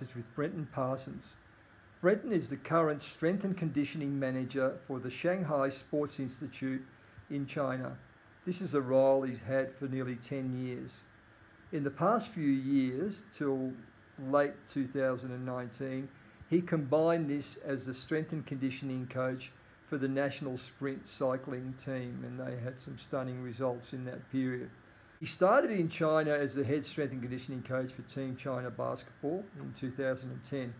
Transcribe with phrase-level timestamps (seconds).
[0.00, 1.24] is with Brenton Parsons.
[2.00, 6.82] Brenton is the current strength and conditioning manager for the Shanghai Sports Institute
[7.30, 7.96] in China.
[8.46, 10.90] This is a role he's had for nearly 10 years.
[11.72, 13.72] In the past few years, till
[14.30, 16.08] late 2019,
[16.48, 19.50] he combined this as the strength and conditioning coach
[19.88, 24.70] for the national sprint cycling team, and they had some stunning results in that period.
[25.20, 29.44] He started in China as the head strength and conditioning coach for Team China Basketball
[29.58, 30.72] in 2010.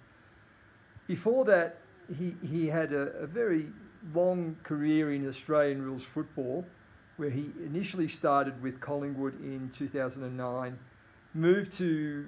[1.07, 1.77] Before that,
[2.19, 3.67] he, he had a, a very
[4.15, 6.65] long career in Australian rules football,
[7.19, 10.79] where he initially started with Collingwood in 2009,
[11.34, 12.25] moved to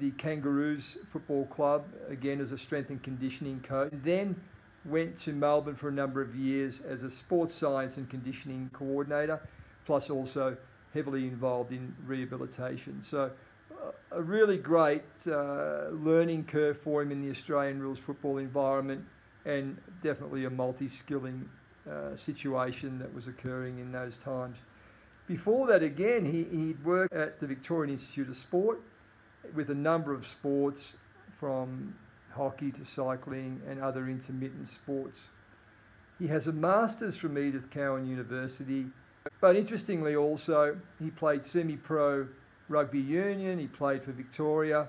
[0.00, 4.34] the Kangaroos Football Club again as a strength and conditioning coach, then
[4.86, 9.42] went to Melbourne for a number of years as a sports science and conditioning coordinator,
[9.84, 10.56] plus also
[10.92, 13.02] heavily involved in rehabilitation.
[13.10, 13.30] So
[14.12, 19.04] a really great uh, learning curve for him in the Australian rules football environment
[19.44, 21.48] and definitely a multi-skilling
[21.90, 24.56] uh, situation that was occurring in those times.
[25.26, 28.80] Before that, again, he, he'd worked at the Victorian Institute of Sport
[29.54, 30.82] with a number of sports
[31.38, 31.94] from
[32.34, 35.18] hockey to cycling and other intermittent sports.
[36.18, 38.86] He has a master's from Edith Cowan University,
[39.40, 42.26] but interestingly also, he played semi-pro
[42.68, 44.88] rugby union, he played for Victoria,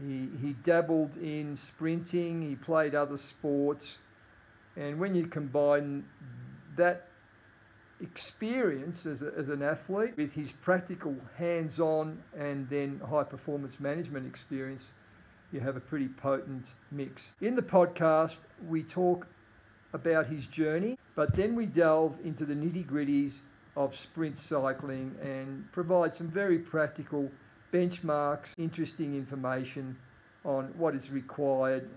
[0.00, 3.96] he, he dabbled in sprinting, he played other sports,
[4.76, 6.04] and when you combine
[6.76, 7.08] that
[8.00, 13.80] experience as, a, as an athlete with his practical hands on and then high performance
[13.80, 14.84] management experience,
[15.52, 17.22] you have a pretty potent mix.
[17.40, 18.36] In the podcast,
[18.68, 19.26] we talk
[19.92, 23.32] about his journey, but then we delve into the nitty gritties
[23.76, 27.30] of sprint cycling and provide some very practical
[27.72, 29.96] benchmarks, interesting information
[30.44, 31.88] on what is required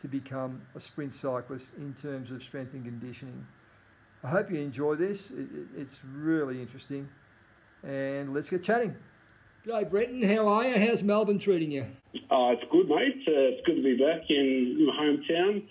[0.00, 3.46] to become a sprint cyclist in terms of strength and conditioning.
[4.22, 5.20] I hope you enjoy this.
[5.76, 7.08] it's really interesting.
[7.82, 8.94] And let's get chatting.
[9.66, 10.22] G'day, Brenton.
[10.22, 10.86] How are you?
[10.86, 11.86] How's Melbourne treating you?
[12.30, 13.22] Oh, it's good, mate.
[13.28, 15.66] Uh, it's good to be back in my hometown.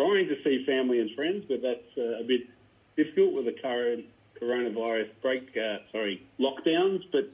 [0.00, 2.48] Trying to see family and friends, but that's uh, a bit
[2.96, 4.06] difficult with the current
[4.40, 7.02] coronavirus break, uh, sorry, lockdowns.
[7.12, 7.24] But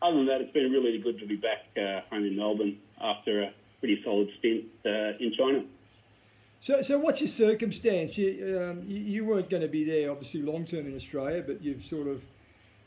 [0.00, 3.42] other than that, it's been really good to be back uh, home in Melbourne after
[3.42, 5.64] a pretty solid stint uh, in China.
[6.60, 8.16] So, so what's your circumstance?
[8.16, 11.64] You, um, you, you, weren't going to be there, obviously, long term in Australia, but
[11.64, 12.22] you've sort of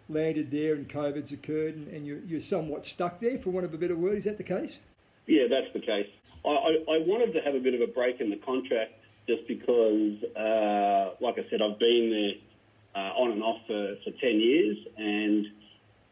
[0.07, 3.73] landed there and COVID's occurred and, and you're, you're, somewhat stuck there, for want of
[3.73, 4.19] a better word.
[4.19, 4.77] Is that the case?
[5.25, 6.07] Yeah, that's the case.
[6.45, 8.93] I, I, I wanted to have a bit of a break in the contract
[9.27, 14.11] just because, uh, like I said, I've been there uh, on and off for, for
[14.11, 15.45] 10 years, and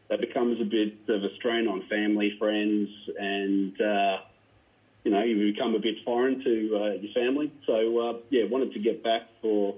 [0.10, 4.18] that becomes a bit of a strain on family, friends, and uh,
[5.04, 7.52] you know you become a bit foreign to uh, your family.
[7.66, 9.76] So uh, yeah, wanted to get back for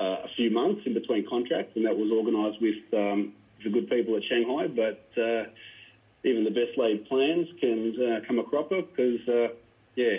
[0.00, 3.88] uh, a few months in between contracts, and that was organised with um, the good
[3.88, 4.66] people at Shanghai.
[4.66, 5.44] But uh,
[6.24, 9.52] even the best laid plans can come a cropper because
[9.94, 10.16] yeah,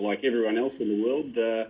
[0.00, 1.68] like everyone else in the world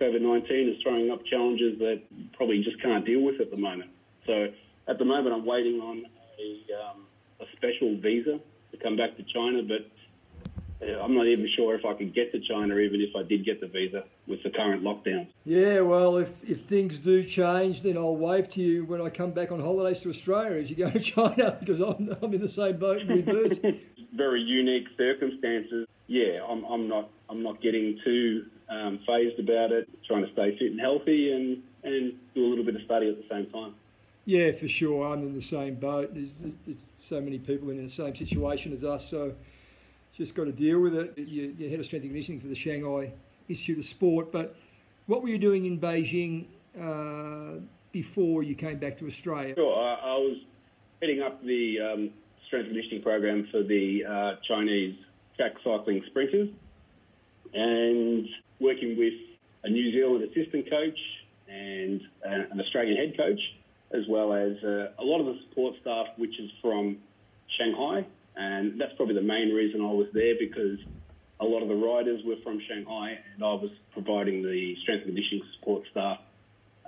[0.00, 3.90] COVID 19 is throwing up challenges that probably just can't deal with at the moment.
[4.26, 4.48] So
[4.88, 6.04] at the moment, I'm waiting on
[6.38, 7.06] a, um,
[7.40, 8.40] a special visa
[8.72, 9.88] to come back to China, but
[10.82, 13.44] uh, I'm not even sure if I could get to China, even if I did
[13.44, 15.28] get the visa with the current lockdowns.
[15.44, 19.30] Yeah, well, if, if things do change, then I'll wave to you when I come
[19.30, 22.48] back on holidays to Australia as you go to China because I'm, I'm in the
[22.48, 23.58] same boat in reverse.
[24.14, 25.86] Very unique circumstances.
[26.06, 30.56] Yeah, I'm, I'm not I'm not getting too um, fazed about it, trying to stay
[30.58, 33.74] fit and healthy and, and do a little bit of study at the same time.
[34.26, 35.12] Yeah, for sure.
[35.12, 36.14] I'm in the same boat.
[36.14, 36.30] There's,
[36.66, 39.34] there's so many people in the same situation as us, so
[40.16, 41.18] just got to deal with it.
[41.18, 43.12] You, you're head of strength and conditioning for the Shanghai
[43.48, 44.56] Institute of Sport, but
[45.06, 46.46] what were you doing in Beijing
[46.80, 47.60] uh,
[47.92, 49.54] before you came back to Australia?
[49.54, 50.38] Sure, I, I was
[51.02, 52.10] heading up the um,
[52.46, 54.96] strength and conditioning program for the uh, Chinese
[55.36, 56.48] track cycling sprinters
[57.52, 58.26] and
[58.60, 59.14] working with
[59.64, 60.98] a New Zealand assistant coach
[61.48, 63.40] and uh, an Australian head coach,
[63.92, 66.98] as well as uh, a lot of the support staff, which is from
[67.58, 68.06] Shanghai.
[68.36, 70.78] And that's probably the main reason I was there because
[71.40, 75.14] a lot of the riders were from Shanghai and I was providing the strength and
[75.14, 76.18] conditioning support staff,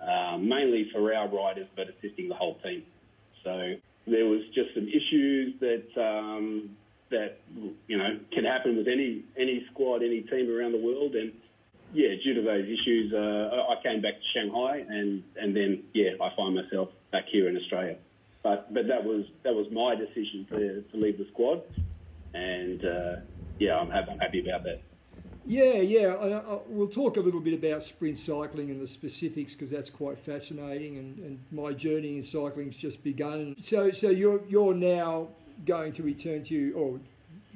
[0.00, 2.82] uh, mainly for our riders, but assisting the whole team.
[3.44, 3.74] So
[4.06, 6.76] there was just some issues that um,
[7.10, 7.38] that
[7.86, 11.14] you know can happen with any any squad, any team around the world.
[11.14, 11.32] And
[11.92, 16.10] yeah, due to those issues, uh, I came back to Shanghai, and and then yeah,
[16.20, 17.96] I find myself back here in Australia.
[18.42, 21.62] But but that was that was my decision to, to leave the squad,
[22.34, 23.16] and uh,
[23.58, 24.82] yeah, I'm happy, I'm happy about that.
[25.48, 26.08] Yeah, yeah.
[26.08, 29.90] I, I, we'll talk a little bit about sprint cycling and the specifics because that's
[29.90, 30.98] quite fascinating.
[30.98, 33.54] And, and my journey in cycling's just begun.
[33.62, 35.28] So, so you're you're now
[35.64, 37.00] going to return to or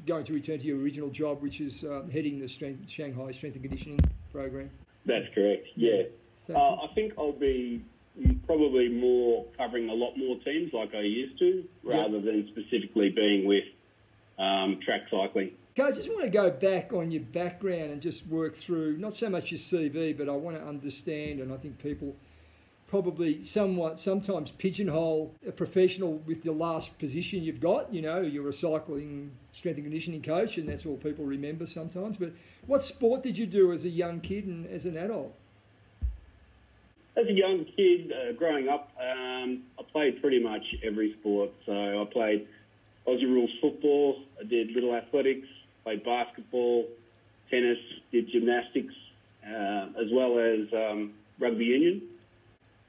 [0.07, 3.57] going to return to your original job, which is uh, heading the strength, Shanghai Strength
[3.57, 4.01] and Conditioning
[4.33, 4.71] program.
[5.07, 5.67] That's correct.
[5.77, 6.03] Yeah,
[6.55, 7.83] uh, I think I'll be
[8.47, 12.25] probably more covering a lot more teams like I used to, rather yep.
[12.25, 13.65] than specifically being with
[14.39, 15.53] um, track cycling.
[15.79, 19.15] Okay, I just want to go back on your background and just work through not
[19.15, 22.15] so much your CV, but I want to understand, and I think people
[22.91, 27.95] probably somewhat sometimes pigeonhole a professional with the last position you've got.
[27.95, 32.17] You know, you're a cycling strength and conditioning coach, and that's all people remember sometimes.
[32.17, 32.33] But
[32.67, 35.33] what sport did you do as a young kid and as an adult?
[37.17, 41.51] As a young kid, uh, growing up, um, I played pretty much every sport.
[41.67, 42.49] So I played
[43.07, 45.47] Aussie rules football, I did little athletics,
[45.85, 46.89] played basketball,
[47.51, 47.79] tennis,
[48.11, 48.95] did gymnastics,
[49.47, 52.03] uh, as well as um, rugby union.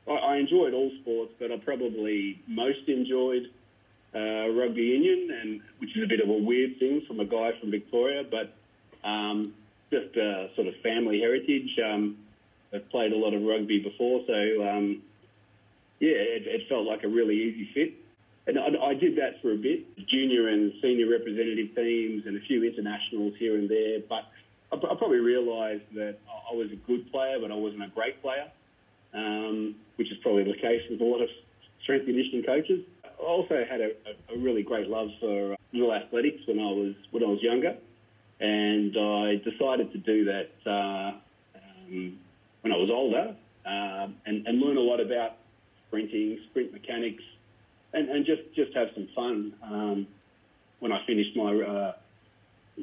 [0.07, 3.49] I, I, enjoyed all sports, but I probably most enjoyed
[4.13, 7.51] uh, rugby union, and which is a bit of a weird thing from a guy
[7.59, 8.53] from Victoria, but
[9.07, 9.53] um,
[9.91, 11.69] just a sort of family heritage.
[11.83, 12.17] Um,
[12.73, 14.33] I've played a lot of rugby before, so
[14.67, 15.01] um,
[15.99, 17.93] yeah, it, it, felt like a really easy fit.
[18.47, 22.39] And I, I, did that for a bit, junior and senior representative teams and a
[22.41, 23.99] few internationals here and there.
[24.07, 24.25] But
[24.71, 28.21] I, I probably realised that I was a good player, but I wasn't a great
[28.21, 28.49] player,
[29.13, 31.29] um, which is probably the case with a lot of
[31.83, 32.83] strength conditioning coaches.
[33.05, 33.91] I also had a,
[34.33, 37.75] a really great love for little athletics when I was when I was younger,
[38.39, 41.11] and I decided to do that uh,
[41.55, 42.17] um,
[42.61, 43.35] when I was older,
[43.65, 45.37] um, and, and learn a lot about
[45.87, 47.23] sprinting, sprint mechanics,
[47.93, 50.07] and, and just, just have some fun um,
[50.79, 51.93] when I finished my uh,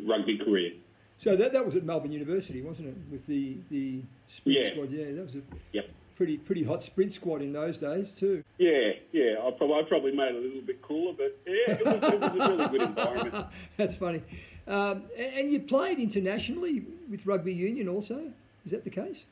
[0.07, 0.73] rugby career.
[1.17, 2.97] So that, that was at Melbourne University, wasn't it?
[3.11, 4.71] With the, the sprint yeah.
[4.73, 5.43] squad, yeah, that was a
[5.73, 5.91] yep.
[6.19, 8.43] Pretty pretty hot sprint squad in those days too.
[8.59, 11.87] Yeah, yeah, I probably, I probably made it a little bit cooler, but yeah, it
[11.87, 13.47] was, it was a really good environment.
[13.77, 14.23] That's funny.
[14.67, 18.21] Um, and you played internationally with rugby union also.
[18.67, 19.25] Is that the case?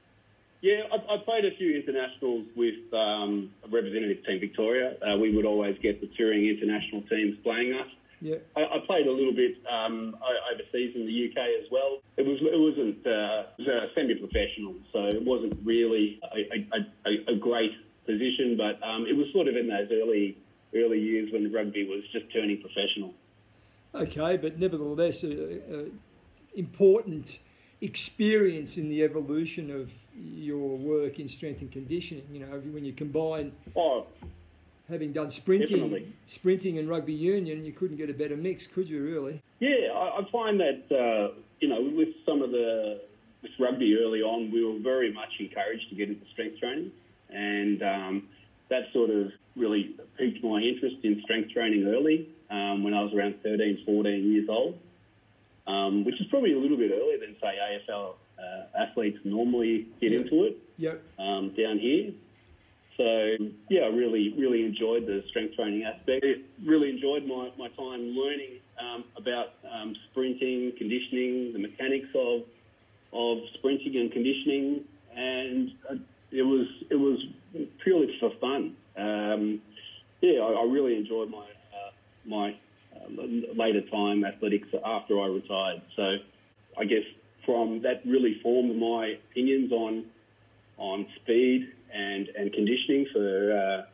[0.62, 4.94] Yeah, I, I played a few internationals with um, a representative team Victoria.
[5.02, 7.88] Uh, we would always get the touring international teams playing us.
[8.20, 8.36] Yeah.
[8.56, 10.16] I, I played a little bit um,
[10.52, 11.98] overseas in the UK as well.
[12.16, 16.66] It was it wasn't uh, was a semi-professional, so it wasn't really a,
[17.08, 17.72] a, a, great
[18.06, 20.38] position, but um, it was sort of in those early
[20.74, 23.12] early years when rugby was just turning professional.
[23.94, 25.24] Okay, but nevertheless,
[26.54, 27.38] important
[27.82, 32.24] experience in the evolution of your work in strength and conditioning.
[32.32, 34.06] You know, when you combine oh,
[34.88, 36.12] having done sprinting, definitely.
[36.26, 39.02] sprinting and rugby union, you couldn't get a better mix, could you?
[39.02, 39.42] Really?
[39.60, 43.00] Yeah, I, I find that uh, you know with some of the
[43.42, 46.90] with rugby early on, we were very much encouraged to get into strength training,
[47.30, 48.28] and um,
[48.68, 53.14] that sort of really piqued my interest in strength training early um, when I was
[53.14, 54.78] around 13, 14 years old
[55.66, 57.56] um, which is probably a little bit earlier than say
[57.88, 60.22] AFL uh, athletes normally get yep.
[60.22, 61.02] into it yep.
[61.18, 62.12] um, down here.
[62.96, 63.36] So
[63.68, 66.24] yeah, I really really enjoyed the strength training aspect.
[66.64, 72.42] Really enjoyed my, my time learning um, about um, sprinting, conditioning, the mechanics of
[73.12, 74.84] of sprinting and conditioning,
[75.14, 75.94] and uh,
[76.30, 77.18] it was it was
[77.84, 78.76] purely for fun.
[78.96, 79.60] Um,
[80.22, 81.90] yeah, I, I, really enjoyed my uh,
[82.24, 82.56] my
[83.54, 85.82] later time athletics after I retired.
[85.96, 86.16] So
[86.78, 87.04] I guess
[87.44, 90.06] from that really formed my opinions on
[90.78, 93.86] on speed and and conditioning for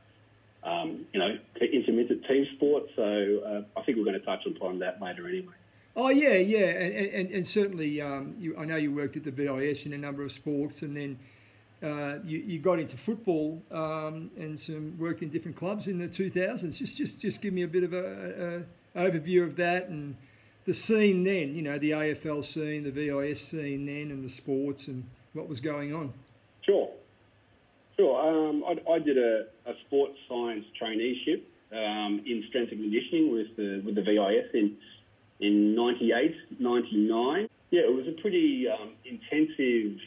[0.64, 2.84] uh, um, you know intermittent team sport.
[2.96, 5.54] So uh, I think we're going to touch upon that later anyway.
[5.94, 9.30] Oh yeah, yeah, and and, and certainly um, you, I know you worked at the
[9.30, 11.18] VIS in a number of sports, and then.
[11.82, 16.06] Uh, you, you, got into football um, and some worked in different clubs in the
[16.06, 16.76] 2000s.
[16.76, 18.62] Just, just, just give me a bit of a,
[18.94, 20.14] a overview of that and
[20.64, 24.87] the scene then, you know, the AFL scene, the VIS scene then, and the sports
[24.88, 26.12] and what was going on?
[26.62, 26.88] Sure.
[28.02, 28.18] Sure.
[28.18, 33.56] Um, I, I, did a, a, sports science traineeship um, in strength and conditioning with
[33.56, 34.76] the, with the VIS in,
[35.38, 37.49] in 98, 99.
[37.71, 40.00] Yeah, it was a pretty um, intensive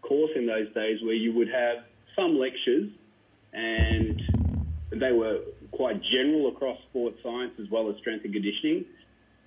[0.00, 1.84] course in those days where you would have
[2.16, 2.88] some lectures
[3.52, 4.22] and
[4.90, 8.86] they were quite general across sports science as well as strength and conditioning.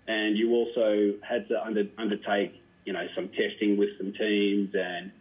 [0.08, 2.54] And you also had to under, undertake,
[2.86, 5.12] you know, some testing with some teams and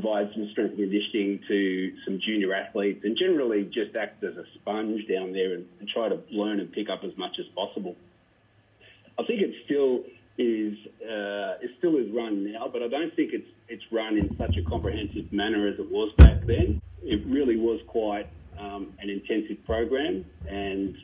[0.00, 5.06] provide some strength conditioning to some junior athletes and generally just act as a sponge
[5.08, 7.96] down there and, and try to learn and pick up as much as possible.
[9.18, 10.04] I think it's still
[10.38, 14.36] is uh, it still is run now, but I don't think it's it's run in
[14.38, 16.80] such a comprehensive manner as it was back then.
[17.02, 20.94] It really was quite um, an intensive program, and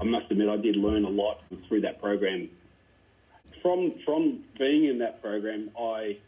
[0.00, 2.50] I must admit I did learn a lot through that program.
[3.62, 6.18] From from being in that program, I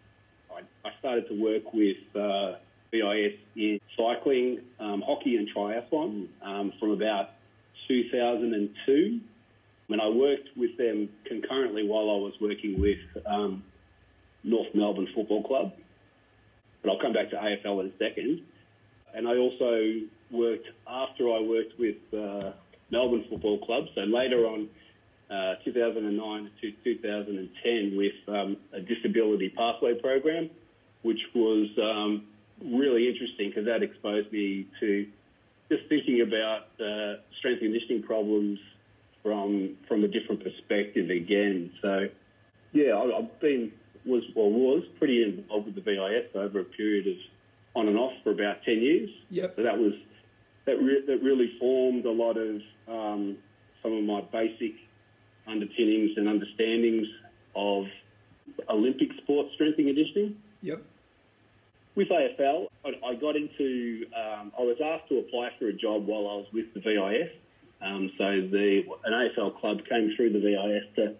[0.85, 2.57] I, started to work with uh,
[2.90, 7.31] VIS in cycling, um, hockey, and triathlon um, from about
[7.88, 9.21] 2002
[9.87, 13.64] when I worked with them concurrently while I was working with um,
[14.45, 15.73] North Melbourne Football Club.
[16.83, 18.43] But I'll come back to AFL in a second.
[19.14, 20.00] And I also
[20.31, 22.52] worked after I worked with uh,
[22.90, 23.87] Melbourne Football Club.
[23.95, 24.69] So later on,
[25.31, 30.51] uh, 2009 to 2010, with um, a disability pathway program,
[31.03, 32.27] which was um,
[32.65, 35.07] really interesting because that exposed me to
[35.71, 38.59] just thinking about uh, strength and conditioning problems
[39.23, 41.71] from from a different perspective again.
[41.81, 42.09] So,
[42.73, 43.73] yeah, I, have been
[44.05, 47.17] was well was pretty involved with the VIS over a period of
[47.75, 49.11] on and off for about ten years.
[49.31, 49.55] Yep.
[49.57, 49.93] So that was
[50.67, 53.37] that re- that really formed a lot of um,
[53.83, 54.75] some of my basic
[55.47, 57.07] underpinnings and understandings
[57.55, 57.87] of
[58.69, 60.37] Olympic sports strength and conditioning.
[60.63, 60.83] Yep.
[61.97, 64.07] With AFL, I, got into.
[64.17, 67.31] Um, I was asked to apply for a job while I was with the VIS
[67.83, 71.15] um, so the an AFL club came through the VIS to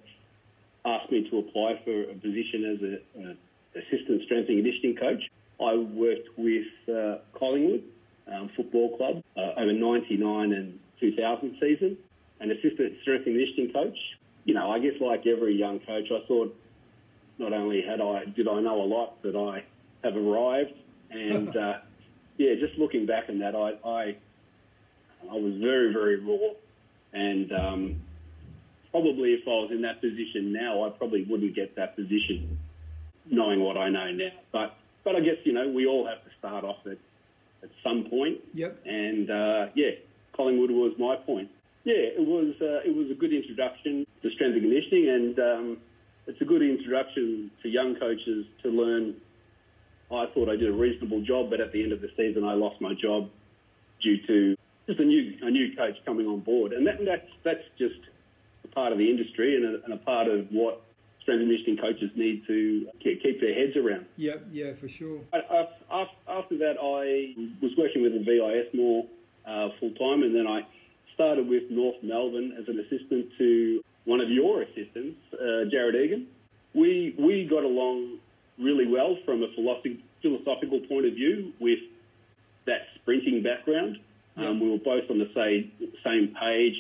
[0.85, 3.39] ask me to apply for a position as an
[3.75, 5.23] assistant strength and conditioning coach.
[5.61, 7.85] I worked with uh, Collingwood
[8.31, 11.97] um, Football Club uh, over 99 and 2000 season,
[12.41, 13.99] an assistant strength and conditioning coach.
[14.45, 16.57] You know, I guess like every young coach, I thought
[17.39, 19.65] not only had I did I know a lot, that I
[20.05, 20.73] have arrived,
[21.11, 21.79] and uh,
[22.39, 24.17] yeah, just looking back on that, I, I
[25.31, 26.55] I was very, very raw,
[27.13, 28.01] and um,
[28.91, 32.59] probably if I was in that position now, I probably wouldn't get that position,
[33.31, 34.31] knowing what I know now.
[34.53, 36.99] But but I guess you know we all have to start off at
[37.63, 38.39] at some point.
[38.55, 38.81] Yep.
[38.87, 39.91] And uh, yeah,
[40.35, 41.51] Collingwood was my point.
[41.85, 45.79] Yeah, it was uh, it was a good introduction to strength and conditioning, and um,
[46.27, 49.15] it's a good introduction to young coaches to learn.
[50.13, 52.55] I thought I did a reasonable job, but at the end of the season, I
[52.55, 53.31] lost my job
[54.03, 54.57] due to
[54.87, 58.01] just a new a new coach coming on board, and that, that's that's just
[58.65, 60.83] a part of the industry and a, and a part of what
[61.23, 64.05] strength and conditioning coaches need to keep their heads around.
[64.17, 65.21] Yeah, yeah, for sure.
[65.33, 69.05] After that, I was working with the VIS more
[69.47, 70.67] uh, full time, and then I
[71.21, 76.27] started with North Melbourne as an assistant to one of your assistants, uh, Jared Egan.
[76.75, 78.21] We we got along
[78.59, 81.81] really well from a philosophical point of view with
[82.67, 83.99] that sprinting background.
[84.39, 85.71] Um, we were both on the same,
[86.03, 86.77] same page.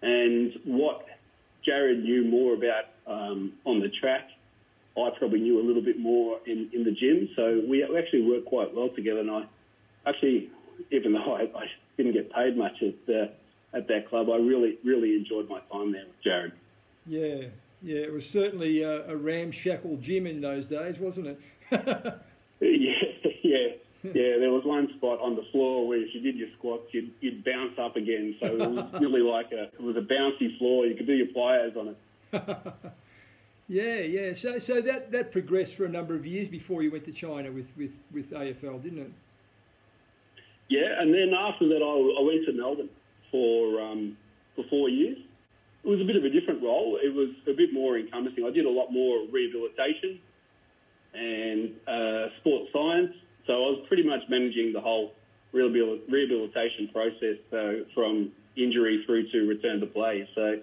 [0.00, 1.04] And what
[1.62, 4.28] Jared knew more about um, on the track,
[4.96, 7.28] I probably knew a little bit more in, in the gym.
[7.36, 9.20] So we actually worked quite well together.
[9.20, 9.42] And I
[10.06, 10.48] actually,
[10.90, 11.66] even though I, I
[11.98, 13.26] didn't get paid much at, uh,
[13.74, 16.52] at that club, I really, really enjoyed my time there with Jared.
[17.06, 17.48] Yeah,
[17.82, 21.40] yeah, it was certainly a, a ramshackle gym in those days, wasn't it?
[22.60, 23.68] yeah, yeah
[24.14, 27.10] yeah, there was one spot on the floor where if you did your squats, you'd,
[27.20, 28.36] you'd bounce up again.
[28.40, 30.86] So it was really like a it was a bouncy floor.
[30.86, 32.66] You could do your plyos on it.
[33.68, 34.32] yeah, yeah.
[34.32, 37.50] So so that that progressed for a number of years before you went to China
[37.50, 39.12] with with with AFL, didn't it?
[40.68, 42.88] Yeah, and then after that, I, I went to Melbourne
[43.30, 44.16] for um,
[44.54, 45.18] for four years.
[45.84, 46.98] It was a bit of a different role.
[47.00, 48.44] It was a bit more encompassing.
[48.44, 50.18] I did a lot more rehabilitation
[51.14, 53.12] and uh, sports science
[53.46, 55.12] so I was pretty much managing the whole
[55.52, 60.28] rehabilitation process so from injury through to return to play.
[60.34, 60.60] So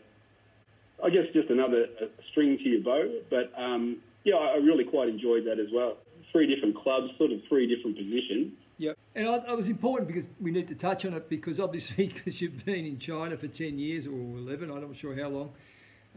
[1.04, 1.86] I guess just another
[2.32, 3.22] string to your bow.
[3.30, 5.98] But um, yeah, I really quite enjoyed that as well.
[6.32, 8.54] Three different clubs, sort of three different positions.
[8.84, 12.08] Yep, and I, I was important because we need to touch on it because obviously
[12.14, 15.52] because you've been in China for ten years or eleven, I'm not sure how long.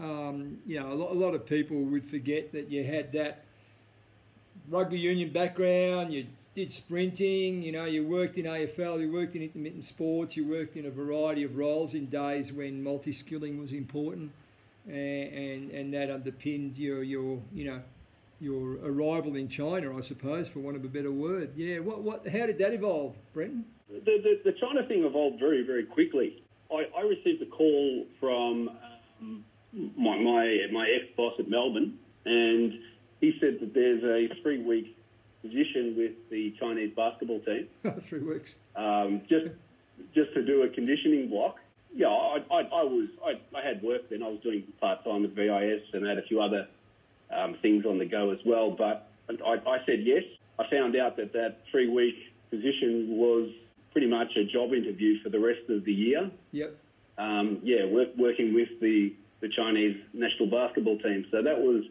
[0.00, 3.44] Um, you know, a lot, a lot of people would forget that you had that
[4.68, 6.12] rugby union background.
[6.12, 10.44] You did sprinting, you know, you worked in AFL, you worked in intermittent sports, you
[10.48, 14.32] worked in a variety of roles in days when multi-skilling was important,
[14.88, 17.80] and, and, and that underpinned your, your, you know,
[18.40, 21.52] your arrival in China, I suppose, for want of a better word.
[21.56, 23.64] Yeah, what, what, how did that evolve, Brenton?
[23.88, 26.42] The, the, the China thing evolved very, very quickly.
[26.70, 28.70] I, I received a call from
[29.22, 29.44] um,
[29.96, 32.72] my, my, my ex-boss at Melbourne, and
[33.20, 34.96] he said that there's a three-week
[35.42, 37.68] position with the Chinese basketball team.
[38.08, 38.54] Three weeks.
[38.74, 39.46] Um, just
[40.14, 41.56] just to do a conditioning block.
[41.94, 44.22] Yeah, I, I, I was I, I, had work then.
[44.22, 46.68] I was doing part time with VIS and I had a few other
[47.34, 48.70] um, things on the go as well.
[48.70, 50.22] But I, I said yes.
[50.58, 52.14] I found out that that three week
[52.50, 53.50] position was
[53.92, 56.30] pretty much a job interview for the rest of the year.
[56.52, 56.76] Yep.
[57.18, 61.26] Um, yeah, work, working with the, the Chinese national basketball team.
[61.30, 61.84] So that was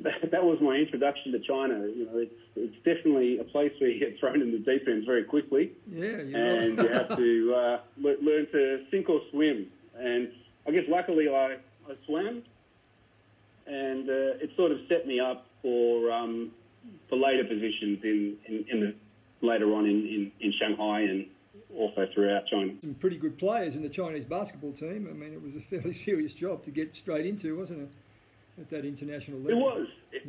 [0.00, 1.86] that, that was my introduction to China.
[1.86, 5.04] You know, it's it's definitely a place where you get thrown in the deep end
[5.04, 5.72] very quickly.
[5.90, 9.66] Yeah, and you have to uh, learn to sink or swim.
[9.98, 10.30] And
[10.66, 11.56] I guess luckily I,
[11.88, 12.42] I swam,
[13.66, 16.52] and uh, it sort of set me up for um,
[17.08, 18.94] for later positions in, in, in the
[19.46, 21.26] later on in, in, in Shanghai and
[21.76, 22.72] also throughout China.
[22.80, 25.08] Some pretty good players in the Chinese basketball team.
[25.10, 27.88] I mean, it was a fairly serious job to get straight into, wasn't it?
[28.60, 29.52] At that international level.
[29.52, 29.88] It was.
[30.12, 30.22] It,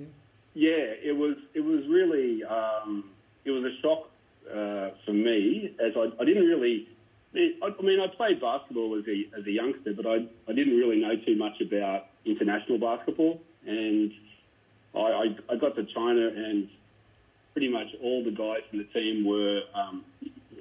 [0.53, 0.69] yeah.
[0.69, 1.09] yeah.
[1.11, 1.35] it was.
[1.53, 2.43] It was really.
[2.43, 3.11] Um,
[3.45, 4.09] it was a shock
[4.51, 6.89] uh, for me as I, I didn't really.
[7.35, 10.75] I, I mean, I played basketball as a as a youngster, but I I didn't
[10.75, 14.11] really know too much about international basketball, and
[14.95, 16.69] I, I, I got to China and
[17.53, 20.05] pretty much all the guys in the team were um,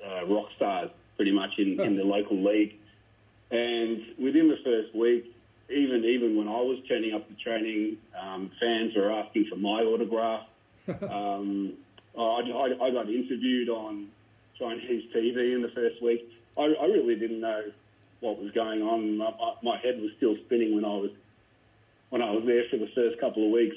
[0.06, 2.74] uh, rock stars, pretty much in, in the local league.
[3.50, 5.32] And within the first week,
[5.68, 9.82] even even when I was turning up to training, um, fans were asking for my
[9.82, 10.46] autograph.
[10.88, 11.74] um,
[12.16, 14.08] I, I, I, got interviewed on
[14.58, 16.30] Chinese TV in the first week.
[16.56, 17.64] I, I really didn't know
[18.20, 19.18] what was going on.
[19.18, 19.32] My,
[19.62, 21.10] my, head was still spinning when I was
[22.10, 23.76] when I was there for the first couple of weeks.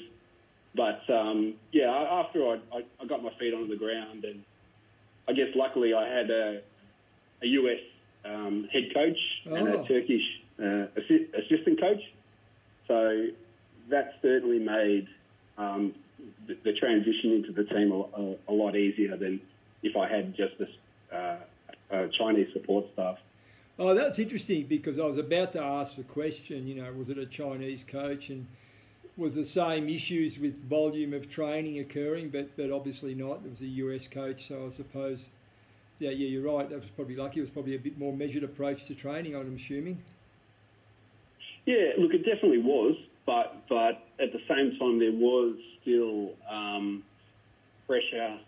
[0.74, 4.44] But um, yeah, after I, I, I, got my feet on the ground, and
[5.28, 6.60] I guess luckily I had a,
[7.42, 7.80] a US
[8.24, 9.18] um, head coach
[9.48, 9.54] oh.
[9.54, 9.84] and a oh.
[9.86, 10.22] Turkish
[10.58, 12.02] uh, assi- assistant coach.
[12.86, 13.26] So
[13.88, 15.08] that certainly made
[15.58, 15.94] um,
[16.46, 19.40] the, the, transition into the team a, a, lot easier than
[19.82, 20.68] if I had just this
[21.12, 21.36] uh,
[22.18, 23.18] Chinese support staff.
[23.80, 26.66] Oh, that's interesting because I was about to ask the question.
[26.66, 28.46] You know, was it a Chinese coach and
[29.16, 33.40] was the same issues with volume of training occurring, but but obviously not.
[33.42, 35.28] It was a US coach, so I suppose,
[35.98, 36.68] yeah, yeah, you're right.
[36.68, 37.40] That was probably lucky.
[37.40, 39.34] It was probably a bit more measured approach to training.
[39.34, 39.96] I'm assuming.
[41.64, 47.02] Yeah, look, it definitely was, but but at the same time, there was still um,
[47.86, 48.38] pressure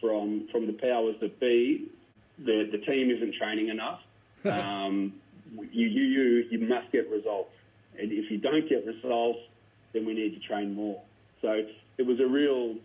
[0.00, 1.90] from from the powers that be.
[2.38, 4.00] The the team isn't training enough.
[4.44, 5.12] Um,
[5.72, 7.52] you, you you you must get results,
[7.98, 9.40] and if you don't get results,
[9.92, 11.00] then we need to train more.
[11.40, 11.62] So
[11.98, 12.76] it was a real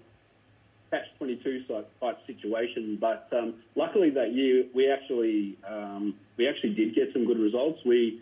[0.89, 1.65] catch 22
[2.00, 2.98] type situation.
[3.00, 7.80] But um, luckily that year we actually um, we actually did get some good results.
[7.86, 8.22] We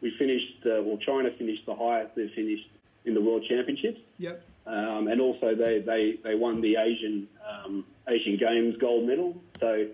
[0.00, 2.68] we finished uh, well China finished the highest they finished
[3.04, 4.00] in the World Championships.
[4.18, 4.42] Yep.
[4.66, 9.36] Um, and also they, they, they won the Asian um, Asian Games gold medal.
[9.60, 9.86] So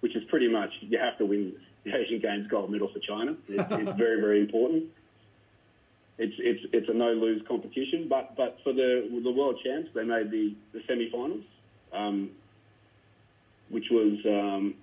[0.00, 1.52] which is pretty much you have to win
[1.84, 3.36] the Asian Games gold medal for China.
[3.48, 4.84] It's, it's very very important
[6.18, 8.06] it's it's it's a no lose competition.
[8.08, 11.44] But but for the the world champs, they made the the semi-finals,
[11.92, 12.30] um,
[13.68, 14.74] which was um,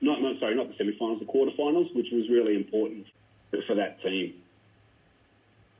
[0.00, 3.06] not not sorry not the semi-finals, the quarter finals, which was really important
[3.66, 4.34] for that team.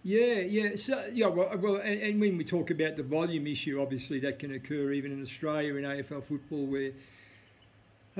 [0.02, 0.76] Yeah, yeah.
[0.76, 4.38] So yeah, well, well and, and when we talk about the volume issue, obviously that
[4.38, 6.92] can occur even in Australia in AFL football, where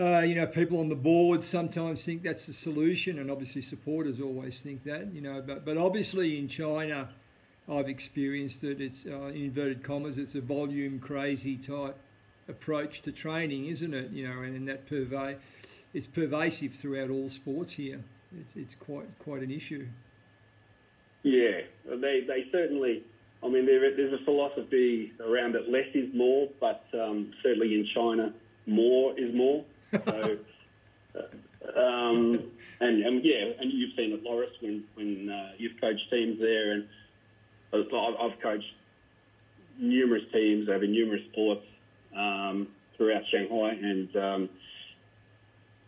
[0.01, 4.21] uh, you know, people on the board sometimes think that's the solution, and obviously supporters
[4.21, 5.13] always think that.
[5.13, 7.09] You know, but but obviously in China,
[7.69, 8.81] I've experienced it.
[8.81, 11.97] It's uh, in inverted commas, it's a volume crazy type
[12.49, 14.11] approach to training, isn't it?
[14.11, 15.37] You know, and, and that pervade,
[15.93, 18.01] it's pervasive throughout all sports here.
[18.41, 19.87] It's it's quite quite an issue.
[21.23, 23.05] Yeah, they they certainly.
[23.43, 27.87] I mean, there, there's a philosophy around that Less is more, but um, certainly in
[27.95, 28.35] China,
[28.67, 29.65] more is more.
[29.93, 30.37] So,
[31.17, 32.51] uh, um,
[32.81, 36.73] and, and yeah, and you've seen it, Loris, when when uh, you've coached teams there,
[36.73, 36.89] and
[37.73, 38.65] I've coached
[39.79, 41.65] numerous teams over numerous sports
[42.17, 44.49] um, throughout Shanghai, and um,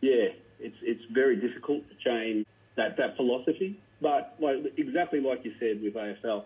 [0.00, 0.28] yeah,
[0.60, 3.78] it's it's very difficult to change that that philosophy.
[4.00, 6.44] But like exactly like you said with AFL,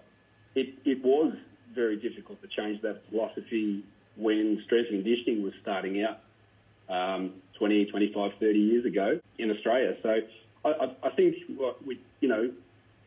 [0.54, 1.34] it it was
[1.74, 3.84] very difficult to change that philosophy
[4.16, 6.20] when strength and conditioning was starting out
[6.88, 9.96] um, 20, 25, 30 years ago in Australia.
[10.02, 10.20] So
[10.64, 11.36] I, I, think
[11.84, 12.50] we, you know,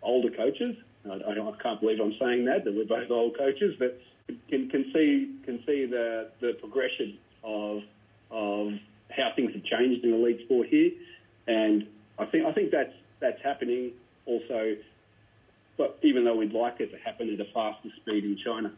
[0.01, 0.75] older coaches.
[1.05, 3.99] I, I, can't believe I'm saying that that we're both old coaches, but
[4.49, 7.81] can, can see can see the the progression of
[8.31, 8.73] of
[9.09, 10.91] how things have changed in elite sport here,
[11.47, 13.91] and I think I think that's that's happening
[14.25, 14.75] also.
[15.77, 18.73] But even though we'd like it to happen at a faster speed in China.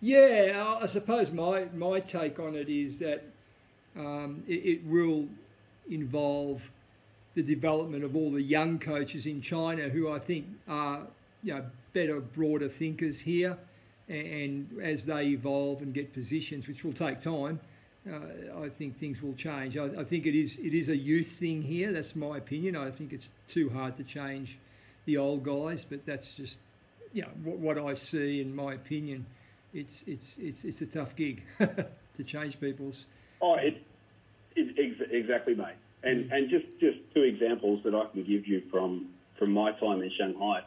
[0.00, 3.24] Yeah, I suppose my my take on it is that
[3.96, 5.26] um, it, it, will
[5.90, 6.62] involve
[7.34, 11.02] the development of all the young coaches in China who I think are
[11.42, 13.56] you know, better, broader thinkers here,
[14.08, 17.60] and, as they evolve and get positions, which will take time,
[18.10, 19.76] uh, I think things will change.
[19.76, 21.92] I, I, think it is it is a youth thing here.
[21.92, 22.76] That's my opinion.
[22.76, 24.56] I think it's too hard to change
[25.06, 26.58] the old guys, but that's just
[27.12, 29.26] you know what, what I see in my opinion.
[29.74, 33.04] It's it's it's it's a tough gig to change people's.
[33.40, 33.82] Oh, it,
[34.54, 35.76] it ex- exactly, mate.
[36.02, 40.02] And and just just two examples that I can give you from from my time
[40.02, 40.62] in Shanghai.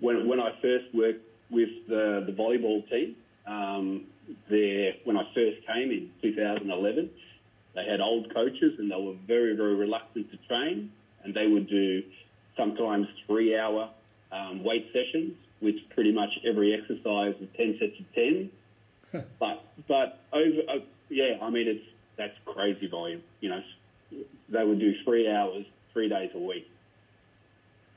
[0.00, 3.16] When when I first worked with the the volleyball team.
[3.46, 4.06] Um,
[4.48, 7.10] there when I first came in 2011.
[7.74, 11.68] They had old coaches and they were very, very reluctant to train, and they would
[11.68, 12.02] do
[12.56, 13.90] sometimes three-hour
[14.30, 18.50] um, weight sessions, which pretty much every exercise is 10 sets of 10.
[19.38, 21.84] but but over uh, yeah, I mean it's
[22.16, 23.22] that's crazy volume.
[23.40, 23.62] You know,
[24.48, 26.70] they would do three hours, three days a week.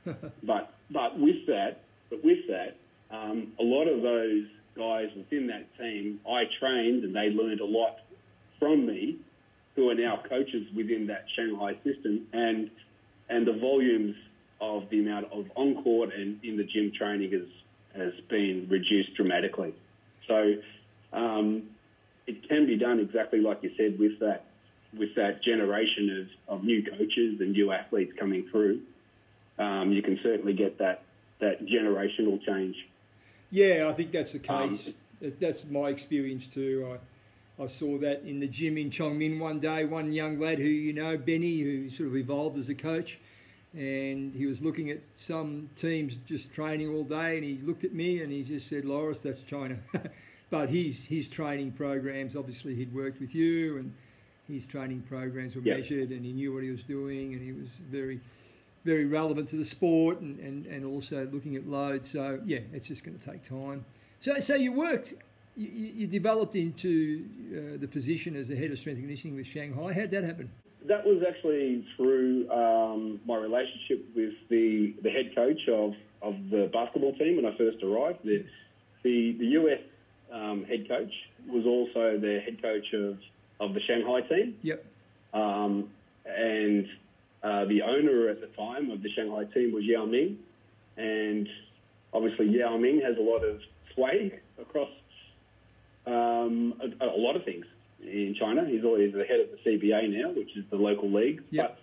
[0.42, 2.76] but but with that, but with that,
[3.10, 7.66] um, a lot of those guys within that team I trained and they learned a
[7.66, 7.98] lot
[8.58, 9.16] from me,
[9.76, 12.70] who are now coaches within that Shanghai system, and
[13.28, 14.16] and the volumes
[14.60, 17.46] of the amount of on court and in the gym training has
[17.94, 19.74] has been reduced dramatically.
[20.26, 20.54] So
[21.12, 21.64] um,
[22.28, 24.44] it can be done exactly like you said with that
[24.96, 28.80] with that generation of, of new coaches and new athletes coming through.
[29.58, 31.02] Um, you can certainly get that
[31.40, 32.76] that generational change.
[33.50, 34.88] Yeah, I think that's the um, case.
[35.22, 36.96] Um, that's my experience too.
[37.58, 39.84] I, I saw that in the gym in Chongming one day.
[39.84, 43.18] One young lad who you know, Benny, who sort of evolved as a coach,
[43.74, 47.92] and he was looking at some teams just training all day, and he looked at
[47.92, 49.78] me and he just said, "Loris, that's China."
[50.50, 53.92] but his his training programs, obviously, he'd worked with you, and
[54.48, 55.78] his training programs were yep.
[55.78, 58.20] measured, and he knew what he was doing, and he was very
[58.84, 62.10] very relevant to the sport and, and, and also looking at loads.
[62.10, 63.84] So, yeah, it's just going to take time.
[64.20, 65.14] So, so you worked,
[65.56, 69.46] you, you developed into uh, the position as the head of strength and conditioning with
[69.46, 69.92] Shanghai.
[69.92, 70.50] How'd that happen?
[70.86, 76.70] That was actually through um, my relationship with the, the head coach of, of the
[76.72, 78.20] basketball team when I first arrived.
[78.24, 78.44] The,
[79.02, 79.80] the, the US
[80.32, 81.12] um, head coach
[81.48, 83.18] was also the head coach of,
[83.60, 84.56] of the Shanghai team.
[84.62, 84.84] Yep.
[85.32, 85.88] Um,
[86.26, 86.86] and
[87.42, 90.38] uh, the owner at the time of the Shanghai team was Yao Ming,
[90.96, 91.48] and
[92.12, 93.60] obviously Yao Ming has a lot of
[93.94, 94.90] sway across
[96.06, 97.66] um, a, a, lot of things
[98.02, 98.64] in China.
[98.66, 101.42] He's always the head of the CBA now, which is the local league.
[101.50, 101.68] Yep.
[101.68, 101.78] But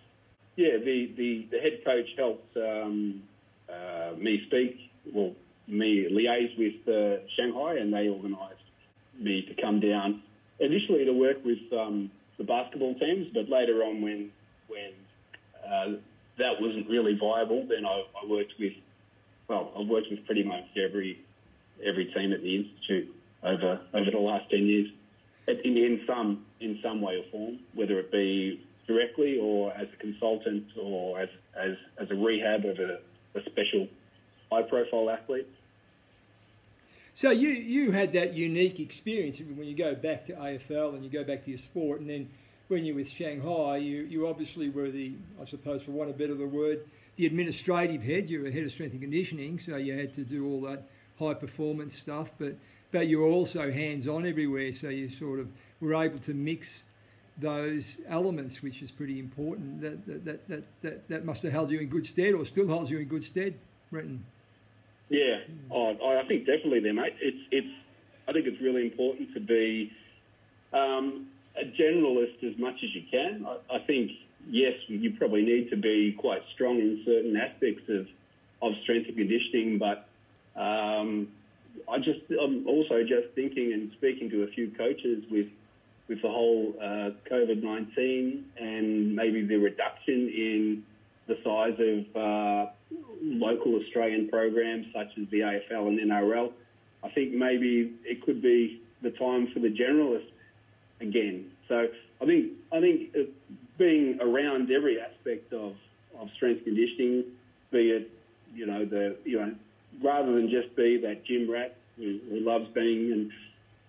[0.55, 3.23] yeah, the, the, the head coach helped um,
[3.69, 5.33] uh, me speak, well,
[5.67, 8.61] me liaise with uh, Shanghai, and they organised
[9.19, 10.21] me to come down
[10.59, 14.31] initially to work with um, the basketball teams, but later on when
[14.67, 14.91] when
[15.65, 15.97] uh,
[16.37, 18.73] that wasn't really viable, then I, I, worked with,
[19.47, 21.19] well, I've worked with pretty much every
[21.85, 24.89] every team at the institute over over the last ten years,
[25.47, 29.97] in, in some in some way or form, whether it be directly or as a
[29.97, 32.99] consultant or as as, as a rehab of a,
[33.37, 33.87] a special
[34.51, 35.47] high profile athlete.
[37.13, 41.09] So you you had that unique experience when you go back to AFL and you
[41.09, 42.29] go back to your sport, and then
[42.67, 46.19] when you're with Shanghai, you, you obviously were the, I suppose, for want of a
[46.19, 46.81] better the word,
[47.15, 48.29] the administrative head.
[48.29, 50.83] You were head of strength and conditioning, so you had to do all that
[51.19, 52.29] high performance stuff.
[52.37, 52.55] But
[52.91, 55.47] but you were also hands on everywhere, so you sort of
[55.81, 56.81] were able to mix
[57.37, 59.81] those elements, which is pretty important.
[59.81, 62.67] That that that that, that, that must have held you in good stead, or still
[62.67, 63.53] holds you in good stead,
[63.91, 64.25] Brenton.
[65.09, 65.37] Yeah,
[65.71, 67.13] oh, I think definitely there, mate.
[67.21, 67.67] It's it's.
[68.27, 69.91] I think it's really important to be.
[70.73, 73.45] Um, a generalist as much as you can.
[73.45, 74.11] I, I, think,
[74.49, 78.07] yes, you probably need to be quite strong in certain aspects of,
[78.61, 80.07] of strength and conditioning, but
[80.59, 81.29] um,
[81.89, 85.47] I just, I'm also just thinking and speaking to a few coaches with,
[86.07, 90.83] with the whole uh, COVID 19 and maybe the reduction in
[91.27, 92.71] the size of uh,
[93.21, 96.51] local Australian programs such as the AFL and NRL.
[97.03, 100.27] I think maybe it could be the time for the generalist
[101.01, 101.51] again.
[101.67, 101.87] So
[102.21, 103.15] I think I think
[103.77, 105.75] being around every aspect of,
[106.19, 107.25] of strength conditioning,
[107.71, 108.11] be it
[108.53, 109.55] you know the you know
[110.03, 113.31] rather than just be that gym rat who, who loves being in,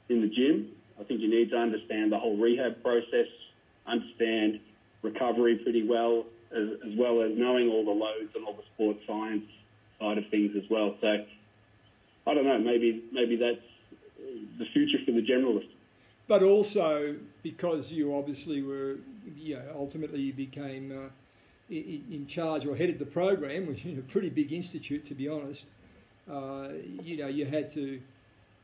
[0.09, 0.69] in the gym,
[1.01, 3.27] I think you need to understand the whole rehab process,
[3.87, 4.61] understand
[5.03, 6.25] recovery pretty well,
[6.57, 9.45] as, as well as knowing all the loads and all the sports science
[10.01, 10.97] side of things as well.
[11.01, 11.25] So
[12.27, 13.67] I don't know, maybe maybe that's
[14.59, 15.69] the future for the generalist
[16.29, 18.97] but also because you obviously were,
[19.37, 21.09] you know, ultimately you became uh,
[21.71, 25.65] in, charge or headed the program, which is a pretty big institute to be honest.
[26.31, 26.69] uh,
[27.03, 28.01] you know, you had to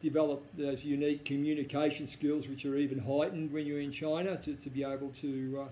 [0.01, 4.69] develop those unique communication skills, which are even heightened when you're in China, to, to
[4.69, 5.69] be able to uh,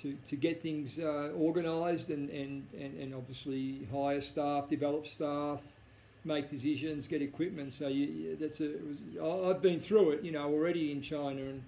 [0.00, 5.60] to, to get things uh, organised and, and, and, and obviously hire staff, develop staff,
[6.24, 7.72] make decisions, get equipment.
[7.72, 8.72] So you, that's a.
[8.86, 11.62] Was, I've been through it, you know, already in China, and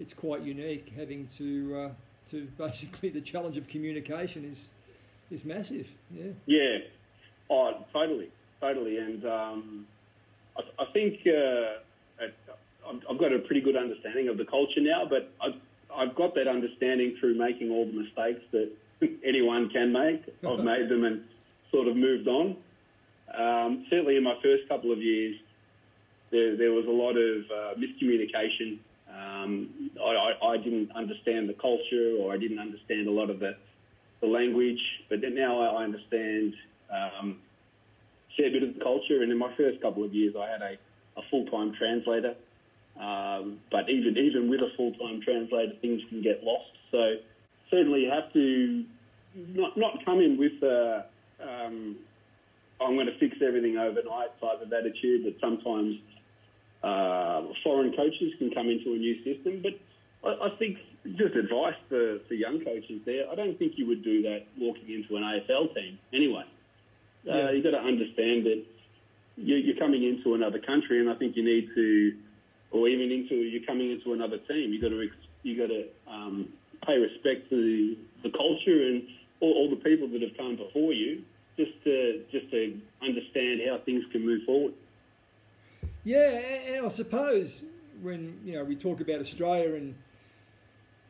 [0.00, 1.90] it's quite unique having to uh,
[2.30, 4.64] to basically the challenge of communication is
[5.30, 5.86] is massive.
[6.14, 6.32] Yeah.
[6.46, 6.78] Yeah.
[7.48, 9.86] Oh, totally, totally, and um,
[10.56, 12.24] I, I, think uh,
[13.08, 15.54] I've got a pretty good understanding of the culture now, but I've,
[15.96, 18.70] I've got that understanding through making all the mistakes that
[19.24, 20.22] anyone can make.
[20.46, 21.22] I've made them and
[21.70, 22.56] sort of moved on.
[23.36, 25.36] Um, certainly, in my first couple of years,
[26.30, 28.78] there, there was a lot of uh, miscommunication.
[29.10, 33.40] Um, I, I, I, didn't understand the culture, or I didn't understand a lot of
[33.40, 33.56] the,
[34.20, 34.80] the language.
[35.08, 36.54] But now I understand
[36.90, 37.38] um,
[38.30, 39.22] a fair bit of the culture.
[39.22, 40.74] And in my first couple of years, I had a,
[41.18, 42.34] a full-time translator.
[43.00, 46.70] Um, but even even with a full-time translator, things can get lost.
[46.90, 47.16] So
[47.70, 48.84] certainly you have to
[49.54, 51.04] not not come in with a,
[51.40, 51.96] um,
[52.80, 55.96] I'm going to fix everything overnight type of attitude that sometimes
[56.82, 59.62] uh, foreign coaches can come into a new system.
[59.62, 59.78] But
[60.26, 60.78] I, I think
[61.16, 64.90] just advice for, for young coaches there, I don't think you would do that walking
[64.90, 66.44] into an AFL team anyway.
[67.28, 67.50] Uh, yeah.
[67.50, 68.64] You've got to understand that
[69.36, 72.16] you're coming into another country, and I think you need to,
[72.76, 74.72] or even into you're coming into another team.
[74.72, 75.08] You've got to
[75.42, 76.48] you got to um,
[76.86, 79.02] pay respect to the culture and
[79.40, 81.22] all, all the people that have come before you
[81.56, 84.74] just to just to understand how things can move forward.
[86.04, 87.64] Yeah, and I suppose
[88.02, 89.94] when you know we talk about Australia and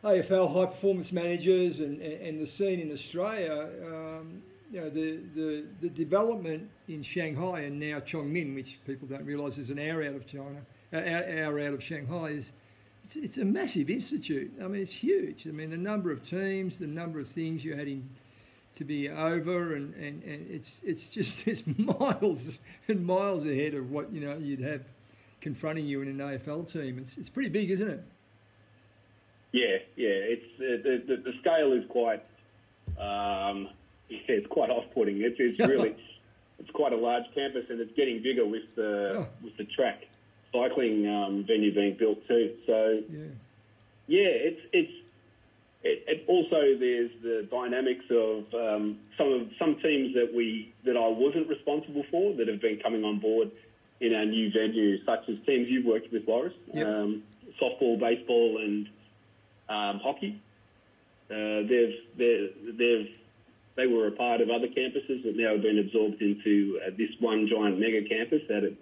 [0.04, 5.64] AFL high performance managers and, and the scene in Australia, um, you know the, the
[5.80, 10.14] the development in Shanghai and now Chongming, which people don't realise is an hour out
[10.14, 10.60] of China,
[10.92, 12.52] hour out of Shanghai, is
[13.04, 14.52] it's, it's a massive institute.
[14.62, 15.46] I mean, it's huge.
[15.46, 18.08] I mean, the number of teams, the number of things you had in
[18.76, 23.90] to be over, and, and, and it's it's just it's miles and miles ahead of
[23.90, 24.82] what you know you'd have
[25.40, 26.98] confronting you in an AFL team.
[26.98, 28.02] It's it's pretty big, isn't it?
[29.52, 30.08] Yeah, yeah.
[30.08, 32.22] It's uh, the, the, the scale is quite
[32.98, 33.68] um,
[34.08, 35.22] yeah, it's quite off-putting.
[35.22, 35.96] It's it's really
[36.58, 39.26] it's quite a large campus, and it's getting bigger with the oh.
[39.42, 40.04] with the track
[40.52, 42.54] cycling um, venue being built too.
[42.66, 43.24] So yeah,
[44.06, 44.92] yeah, it's it's
[45.82, 50.96] it, it also there's the dynamics of um, some of some teams that we that
[50.96, 53.50] I wasn't responsible for that have been coming on board
[54.00, 56.86] in our new venue, such as teams you've worked with, Loris, yep.
[56.86, 57.22] um,
[57.60, 58.86] softball, baseball, and
[59.68, 60.40] um, hockey.
[61.30, 63.10] Uh, they've they've
[63.76, 67.10] they were a part of other campuses that now have been absorbed into uh, this
[67.20, 68.72] one giant mega campus out at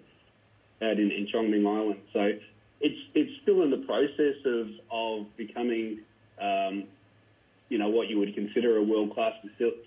[0.81, 2.01] out in, in Chongming Island.
[2.13, 2.31] So
[2.81, 5.99] it's it's still in the process of of becoming
[6.41, 6.85] um,
[7.69, 9.33] you know, what you would consider a world-class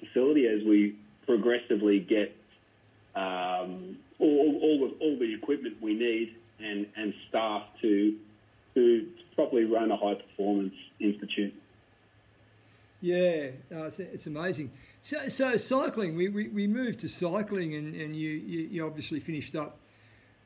[0.00, 0.96] facility as we
[1.26, 2.34] progressively get
[3.14, 8.16] um, all, all, the, all the equipment we need and, and staff to,
[8.74, 11.54] to properly run a high-performance institute.
[13.00, 14.72] Yeah, no, it's, it's amazing.
[15.02, 19.20] So, so cycling, we, we, we moved to cycling, and, and you, you, you obviously
[19.20, 19.78] finished up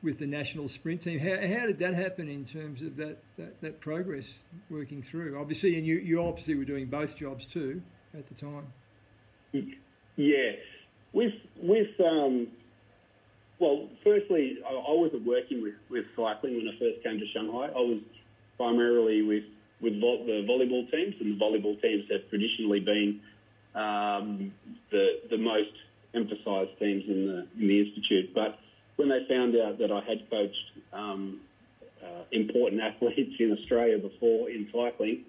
[0.03, 1.17] with the national sprint team.
[1.17, 5.39] How, how did that happen in terms of that, that, that progress working through?
[5.39, 7.81] Obviously, and you, you obviously were doing both jobs too
[8.17, 8.67] at the time.
[10.15, 10.51] Yeah,
[11.13, 12.47] with with um,
[13.59, 17.67] well, firstly, I, I wasn't working with, with cycling when I first came to Shanghai.
[17.67, 18.01] I was
[18.57, 19.43] primarily with
[19.79, 23.21] with vo- the volleyball teams, and the volleyball teams have traditionally been
[23.75, 24.53] um,
[24.91, 25.71] the the most
[26.13, 28.59] emphasised teams in the in the institute, but
[28.95, 31.41] when they found out that I had coached um,
[32.03, 35.25] uh, important athletes in Australia before in cycling,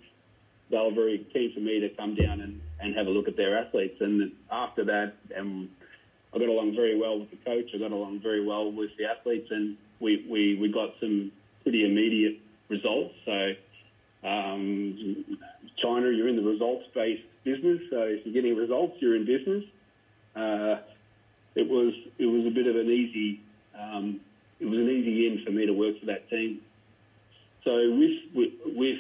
[0.71, 3.37] they were very keen for me to come down and, and have a look at
[3.37, 3.97] their athletes.
[4.01, 5.69] And after that, um,
[6.35, 7.71] I got along very well with the coach.
[7.75, 11.31] I got along very well with the athletes, and we, we, we got some
[11.63, 13.15] pretty immediate results.
[13.25, 13.53] So,
[14.27, 15.39] um,
[15.77, 17.81] China, you're in the results-based business.
[17.91, 19.65] So if you're getting results, you're in business.
[20.35, 20.81] Uh,
[21.55, 23.41] it was it was a bit of an easy
[23.79, 24.21] um,
[24.61, 26.61] it was an easy in for me to work for that team.
[27.65, 28.99] So with with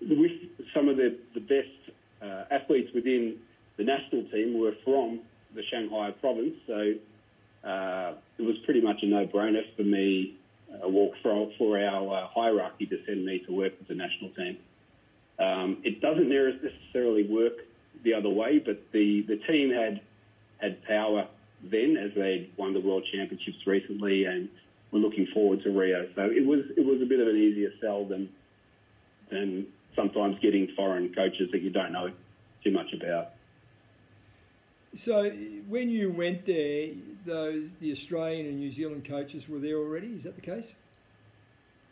[0.00, 0.32] with
[0.74, 3.38] some of the the best uh, athletes within
[3.76, 5.20] the national team were from
[5.54, 6.94] the Shanghai province, so
[7.64, 10.34] uh, it was pretty much a no-brainer for me
[10.72, 14.30] uh, walk for, for our uh, hierarchy to send me to work with the national
[14.30, 14.58] team.
[15.38, 17.54] Um, it doesn't necessarily work
[18.04, 20.00] the other way, but the, the team had
[20.58, 21.26] had power
[21.62, 24.48] then, as they won the World Championships recently, and
[24.90, 26.08] we're looking forward to Rio.
[26.14, 28.28] So it was it was a bit of an easier sell than
[29.30, 32.10] than sometimes getting foreign coaches that you don't know
[32.62, 33.30] too much about.
[34.94, 35.30] So
[35.68, 36.90] when you went there,
[37.24, 40.08] those the Australian and New Zealand coaches were there already.
[40.08, 40.72] Is that the case?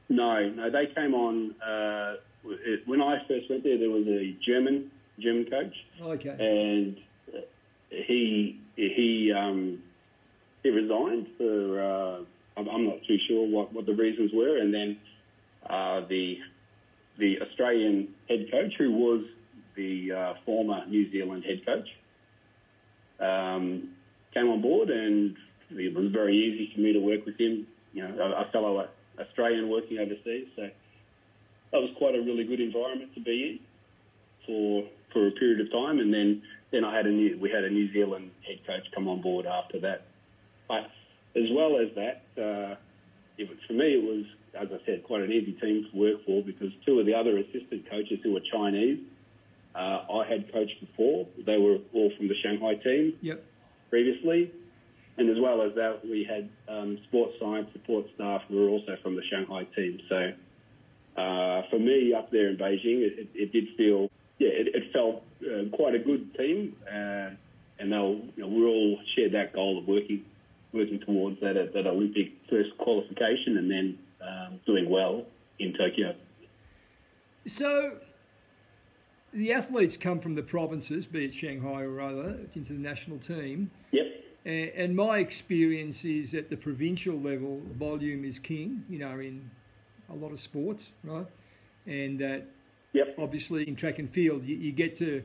[0.09, 2.17] No, no, they came on uh,
[2.85, 3.79] when I first went there.
[3.79, 5.75] There was a German German coach.
[6.03, 6.37] Okay.
[6.39, 6.97] And
[7.91, 9.83] he he um,
[10.63, 12.25] he resigned for uh,
[12.57, 14.99] I'm, not too sure what, what the reasons were, and then
[15.69, 16.39] uh, the
[17.19, 19.25] the Australian head coach, who was
[19.77, 21.89] the uh, former New Zealand head coach,
[23.21, 23.91] um,
[24.33, 25.37] came on board, and
[25.71, 27.67] it was very easy for me to work with him.
[27.93, 30.63] You know, a, a fellow Australian working overseas, so
[31.73, 33.59] that was quite a really good environment to be in
[34.47, 37.65] for for a period of time, and then then I had a new we had
[37.65, 40.07] a New Zealand head coach come on board after that.
[40.69, 40.91] But
[41.37, 42.77] as well as that, uh,
[43.39, 46.43] it, for me it was as I said quite an easy team to work for
[46.43, 49.01] because two of the other assistant coaches who were Chinese
[49.75, 51.27] uh, I had coached before.
[51.47, 53.45] They were all from the Shanghai team yep.
[53.89, 54.53] previously.
[55.17, 58.97] And as well as that, we had um, sports science support staff who were also
[59.03, 60.01] from the Shanghai team.
[60.09, 60.33] So
[61.21, 64.09] uh, for me, up there in Beijing, it, it, it did feel,
[64.41, 66.75] yeah, it, it felt uh, quite a good team.
[66.91, 67.31] Uh,
[67.79, 70.25] and they'll, you know, we all shared that goal of working
[70.73, 75.25] working towards that, that Olympic first qualification and then um, doing well
[75.59, 76.15] in Tokyo.
[77.49, 77.97] So
[79.33, 83.69] the athletes come from the provinces, be it Shanghai or other, into the national team.
[83.91, 84.07] Yep.
[84.45, 89.51] And, my experience is at the provincial level, volume is king, you know, in
[90.09, 91.27] a lot of sports, right?
[91.87, 92.45] And that
[92.93, 93.15] yep.
[93.19, 95.23] obviously in track and field, you, you get to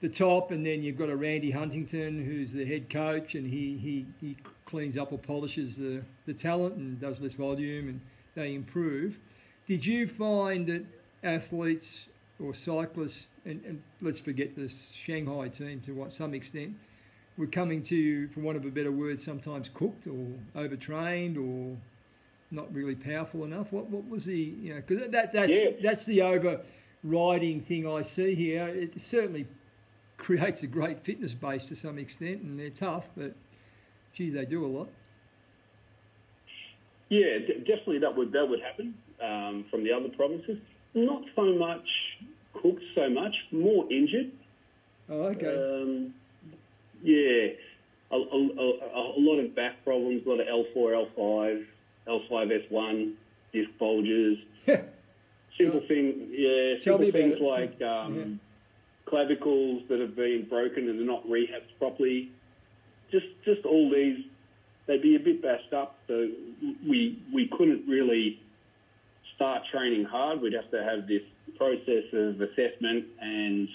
[0.00, 3.76] the top, and then you've got a Randy Huntington who's the head coach, and he,
[3.76, 8.00] he, he cleans up or polishes the, the talent and does less volume, and
[8.34, 9.18] they improve.
[9.66, 10.84] Did you find that
[11.22, 16.74] athletes or cyclists, and, and let's forget the Shanghai team to what some extent,
[17.38, 21.76] were coming to, for want of a better word, sometimes cooked or overtrained or
[22.50, 23.72] not really powerful enough.
[23.72, 25.70] What what was the you know because that that's yeah.
[25.82, 26.22] that's the
[27.06, 28.68] overriding thing I see here.
[28.68, 29.46] It certainly
[30.16, 33.32] creates a great fitness base to some extent, and they're tough, but
[34.12, 34.88] gee, they do a lot.
[37.08, 40.58] Yeah, d- definitely that would that would happen um, from the other provinces.
[40.94, 41.86] Not so much
[42.54, 44.32] cooked so much, more injured.
[45.08, 45.46] Oh, okay.
[45.46, 46.14] Um,
[47.02, 47.48] yeah,
[48.10, 51.66] a, a, a, a, lot of back problems, a lot of L4, L5,
[52.08, 53.12] L5S1,
[53.52, 54.38] disc bulges.
[55.58, 59.10] simple so, things, yeah, simple things like um, yeah.
[59.10, 62.30] clavicles that have been broken and they're not rehabbed properly.
[63.10, 64.24] Just, just all these,
[64.86, 65.98] they'd be a bit bashed up.
[66.08, 66.28] So
[66.86, 68.40] we, we couldn't really
[69.34, 70.40] start training hard.
[70.40, 71.22] We'd have to have this
[71.56, 73.68] process of assessment and,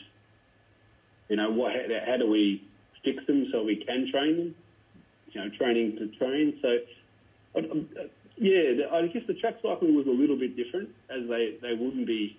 [1.29, 1.71] you know, what,
[2.05, 2.63] how do we
[3.03, 4.55] fix them so we can train them?
[5.31, 6.59] You know, training to train.
[6.61, 6.77] So,
[8.41, 12.07] yeah, I guess the track cycling was a little bit different, as they, they wouldn't
[12.07, 12.37] be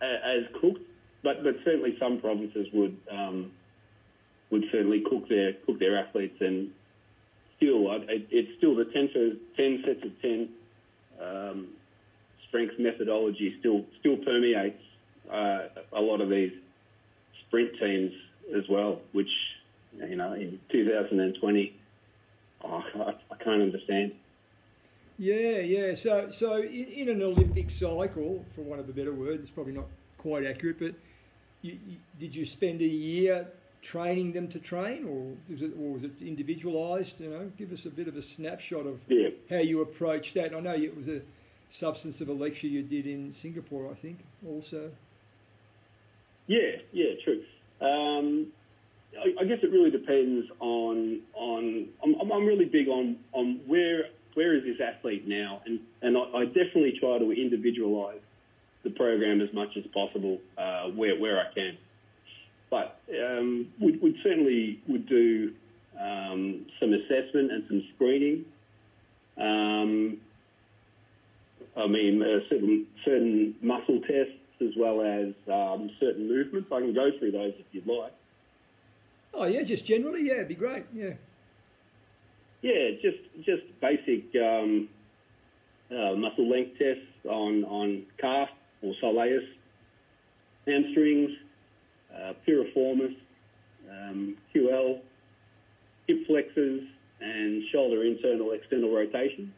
[0.00, 0.80] as cooked,
[1.22, 3.50] but but certainly some provinces would um,
[4.50, 6.70] would certainly cook their cook their athletes, and
[7.56, 10.48] still, it, it's still the 10, for, 10 sets of ten
[11.20, 11.68] um,
[12.48, 14.80] strength methodology still still permeates
[15.30, 16.52] uh, a lot of these
[17.46, 18.12] sprint teams
[18.56, 19.30] as well, which
[20.08, 21.76] you know in 2020
[22.64, 24.12] oh, I, I can't understand.
[25.20, 25.94] Yeah, yeah.
[25.96, 29.74] So, so in, in, an Olympic cycle, for want of a better word, it's probably
[29.74, 29.84] not
[30.16, 30.94] quite accurate, but
[31.60, 33.46] you, you, did you spend a year
[33.82, 37.20] training them to train, or was it, or was it individualised?
[37.20, 39.28] You know, give us a bit of a snapshot of yeah.
[39.50, 40.54] how you approached that.
[40.54, 41.20] I know it was a
[41.68, 44.90] substance of a lecture you did in Singapore, I think, also.
[46.46, 47.42] Yeah, yeah, true.
[47.82, 48.46] Um,
[49.18, 51.88] I, I, guess it really depends on on.
[52.02, 54.06] I'm, I'm, really big on on where
[54.40, 58.22] where is this athlete now, and and I, I definitely try to individualise
[58.84, 61.76] the program as much as possible uh, where where I can.
[62.70, 65.52] But um, we we certainly would do
[66.00, 68.46] um, some assessment and some screening.
[69.36, 70.16] Um,
[71.76, 76.70] I mean, uh, certain certain muscle tests as well as um, certain movements.
[76.72, 78.14] I can go through those if you'd like.
[79.34, 80.86] Oh yeah, just generally, yeah, it'd be great.
[80.94, 81.12] Yeah.
[82.62, 84.88] Yeah, just just basic um,
[85.90, 88.48] uh, muscle length tests on on calf
[88.82, 89.46] or soleus,
[90.66, 91.30] hamstrings,
[92.14, 93.16] uh, piriformis,
[93.90, 95.00] um, QL,
[96.06, 96.82] hip flexors
[97.20, 99.52] and shoulder internal external rotation.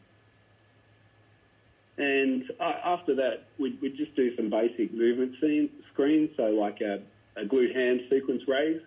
[1.97, 6.81] And uh, after that, we'd, we'd, just do some basic movement scene, screens, so like
[6.81, 7.01] a,
[7.39, 8.81] a glute ham sequence raise,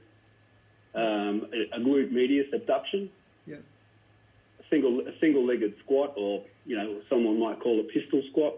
[0.94, 3.08] um, a, a, glute medius abduction,
[4.70, 8.54] single a single-legged squat, or you know someone might call a pistol squat,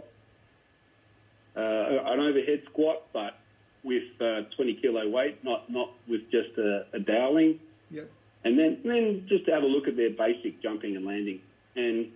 [1.56, 3.38] uh, an overhead squat, but
[3.84, 7.58] with uh, 20 kilo weight, not not with just a, a dowling.
[7.90, 8.02] Yeah.
[8.44, 11.40] And then then just to have a look at their basic jumping and landing,
[11.76, 12.08] and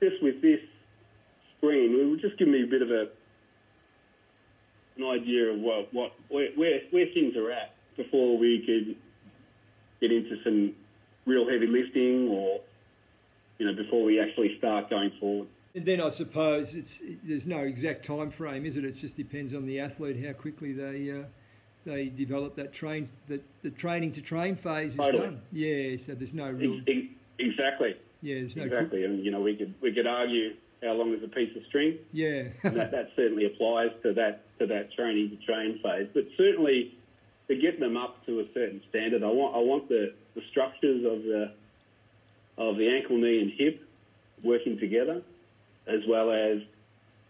[0.00, 0.60] just with this
[1.56, 3.08] screen, it would just give me a bit of a
[4.96, 8.96] an idea of what, what where, where where things are at before we could
[10.00, 10.74] get into some
[11.26, 12.60] real heavy lifting or
[13.62, 15.46] you know before we actually start going forward.
[15.74, 18.84] And then I suppose it's there's no exact time frame, is it?
[18.84, 21.24] It just depends on the athlete how quickly they uh,
[21.84, 25.26] they develop that train that the training to train phase is totally.
[25.26, 25.42] done.
[25.52, 26.80] Yeah, so there's no real
[27.38, 27.96] exactly.
[28.20, 31.22] Yeah, there's no exactly, and you know we could we could argue how long is
[31.22, 31.98] a piece of string.
[32.12, 36.98] Yeah, that, that certainly applies to that to that training to train phase, but certainly
[37.46, 41.04] to get them up to a certain standard, I want I want the, the structures
[41.06, 41.52] of the
[42.70, 43.82] of the ankle, knee, and hip
[44.42, 45.22] working together
[45.86, 46.58] as well as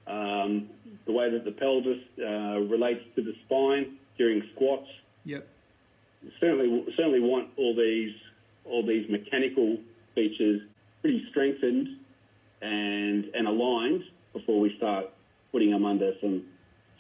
[0.07, 0.69] um,
[1.07, 4.89] the way that the pelvis uh, relates to the spine during squats.
[5.25, 5.47] Yep.
[6.41, 8.15] Certainly, certainly want all these
[8.65, 9.77] all these mechanical
[10.15, 10.63] features
[11.01, 11.89] pretty strengthened
[12.61, 14.03] and and aligned
[14.33, 15.07] before we start
[15.51, 16.45] putting them under some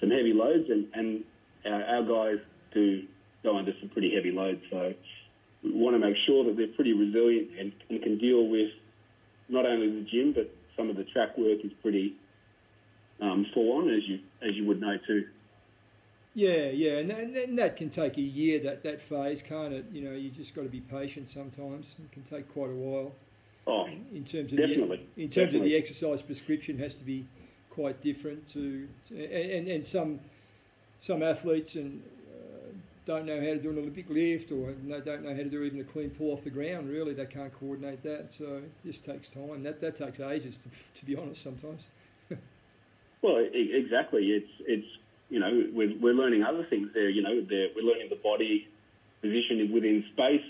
[0.00, 0.68] some heavy loads.
[0.68, 1.24] And, and
[1.66, 3.02] our, our guys do
[3.42, 4.60] go under some pretty heavy loads.
[4.70, 4.94] So
[5.62, 8.70] we want to make sure that they're pretty resilient and, and can deal with
[9.48, 12.14] not only the gym but some of the track work is pretty
[13.20, 15.26] um, full on, as you as you would know too.
[16.34, 18.58] Yeah, yeah, and, and, and that can take a year.
[18.58, 19.84] That that phase, can't it?
[19.92, 21.28] You know, you just got to be patient.
[21.28, 23.12] Sometimes it can take quite a while.
[23.66, 25.06] Oh, in terms of definitely.
[25.14, 25.58] The, in terms definitely.
[25.58, 27.26] of the exercise prescription, has to be
[27.70, 30.18] quite different to, to and, and some
[31.00, 32.02] some athletes and
[33.04, 35.62] don't know how to do an Olympic lift or they don't know how to do
[35.64, 36.88] even a clean pull off the ground.
[36.88, 38.30] Really, they can't coordinate that.
[38.36, 39.62] So it just takes time.
[39.62, 41.82] That that takes ages, to, to be honest, sometimes.
[43.22, 44.30] well, exactly.
[44.30, 44.86] It's it's
[45.30, 47.08] you know we're, we're learning other things there.
[47.08, 48.68] You know, we're learning the body
[49.20, 50.46] position within space,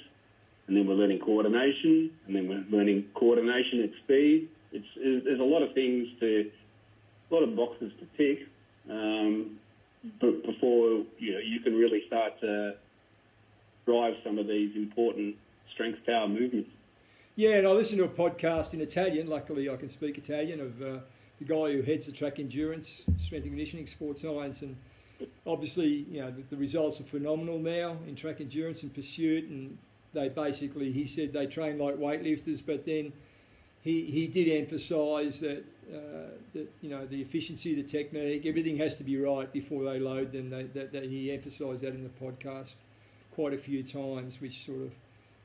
[0.66, 4.48] and then we're learning coordination, and then we're learning coordination at speed.
[4.72, 6.50] It's, it's there's a lot of things to
[7.30, 8.46] a lot of boxes to tick.
[8.90, 9.58] Um,
[10.20, 12.74] before you know you can really start to
[13.86, 15.36] drive some of these important
[15.72, 16.70] strength power movements.
[17.34, 19.26] Yeah, and I listened to a podcast in Italian.
[19.26, 21.00] Luckily, I can speak Italian of uh,
[21.38, 24.76] the guy who heads the track endurance, strength and conditioning, sports science, and
[25.46, 29.48] obviously, you know, the, the results are phenomenal now in track endurance and pursuit.
[29.48, 29.78] And
[30.12, 33.12] they basically, he said they train like weightlifters, but then
[33.82, 38.94] he, he did emphasise that uh, that you know the efficiency, the technique, everything has
[38.94, 40.48] to be right before they load them.
[40.50, 42.74] They, that, that he emphasised that in the podcast
[43.34, 44.92] quite a few times, which sort of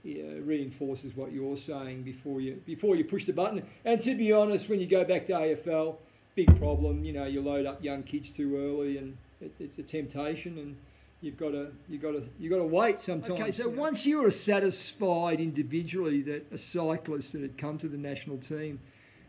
[0.03, 3.63] yeah, reinforces what you're saying before you before you push the button.
[3.85, 5.95] And to be honest, when you go back to AFL,
[6.35, 7.03] big problem.
[7.03, 10.57] You know, you load up young kids too early, and it, it's a temptation.
[10.59, 10.77] And
[11.21, 13.39] you've got to you got to you got to wait sometimes.
[13.39, 17.97] Okay, so once you were satisfied individually that a cyclist that had come to the
[17.97, 18.79] national team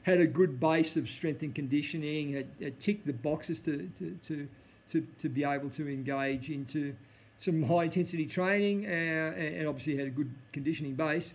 [0.03, 4.19] had a good base of strength and conditioning, had, had ticked the boxes to, to,
[4.27, 4.49] to,
[4.91, 6.95] to, to be able to engage into
[7.37, 11.35] some high intensity training uh, and obviously had a good conditioning base.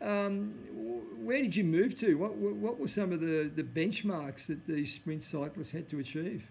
[0.00, 0.54] Um,
[1.22, 2.14] where did you move to?
[2.14, 6.44] What, what were some of the, the benchmarks that these sprint cyclists had to achieve?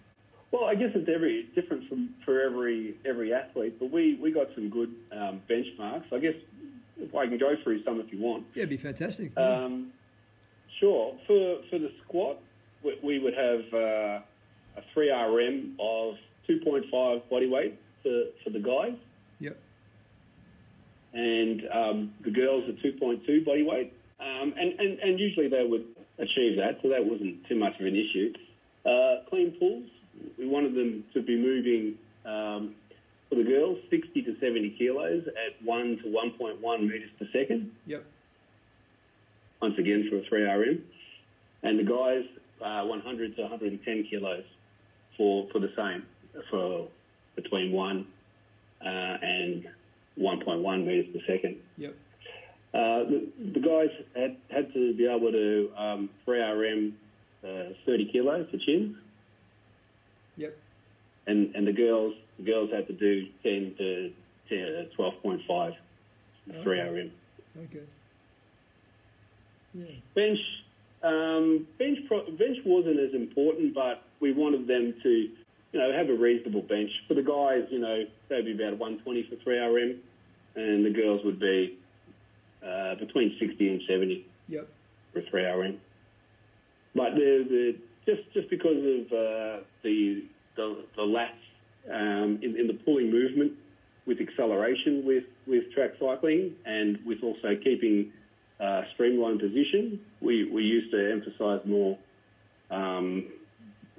[0.54, 4.48] Well, I guess it's every different from for every every athlete, but we, we got
[4.54, 6.14] some good um, benchmarks.
[6.14, 6.36] I guess
[6.98, 8.46] if I can go through some if you want.
[8.54, 9.36] Yeah, it'd be fantastic.
[9.36, 9.92] Um,
[10.80, 11.16] Sure.
[11.28, 12.40] For for the squat,
[12.84, 14.20] we, we would have uh,
[14.78, 16.16] a three RM of
[16.50, 18.98] 2.5 body weight for, for the guys.
[19.40, 19.58] Yep.
[21.14, 23.94] And um, the girls are 2.2 body weight.
[24.20, 25.86] Um, and, and, and usually they would
[26.18, 28.34] achieve that, so that wasn't too much of an issue.
[28.86, 29.90] Uh, clean pulls,
[30.38, 31.96] we wanted them to be moving
[32.26, 32.76] um,
[33.30, 37.72] for the girls 60 to 70 kilos at 1 to 1.1 metres per second.
[37.86, 38.04] Yep
[39.64, 40.82] once again for a 3RM.
[41.64, 42.26] And the guys,
[42.62, 44.44] uh, 100 to 110 kilos
[45.16, 46.04] for, for the same,
[46.52, 46.90] for
[47.38, 48.06] between 1
[48.82, 49.66] uh, and
[50.20, 51.56] 1.1 metres per second.
[51.78, 51.96] Yep.
[52.74, 56.92] Uh, the, the, guys had, had to be able to um, 3RM
[57.46, 58.98] uh, 30 kilos for chins.
[61.28, 64.12] And, and the girls the girls had to do 10 to
[64.50, 65.78] 10, 12.5 okay.
[66.64, 67.12] 3RM.
[67.58, 67.84] Okay.
[69.74, 69.86] Yeah.
[70.16, 70.40] Bench,
[71.04, 76.10] um, bench, pro- bench wasn't as important, but we wanted them to, you know, have
[76.10, 76.90] a reasonable bench.
[77.08, 79.98] For the guys, you know, they'd be about 120 for 3RM,
[80.56, 81.78] and the girls would be
[82.66, 84.68] uh, between 60 and 70 Yep.
[85.14, 85.78] for 3RM.
[86.96, 90.24] But the, the just just because of uh, the
[90.56, 91.36] the, the lack
[91.92, 93.54] um, in, in the pulling movement
[94.06, 98.12] with acceleration with, with track cycling and with also keeping
[98.60, 101.98] uh, streamlined position, we, we used to emphasise more
[102.70, 103.26] um,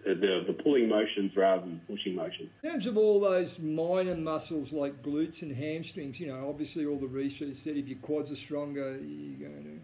[0.05, 2.51] the, the pulling motions rather than pushing motions.
[2.63, 6.99] In terms of all those minor muscles like glutes and hamstrings, you know, obviously all
[6.99, 9.81] the research said if your quads are stronger, you're going to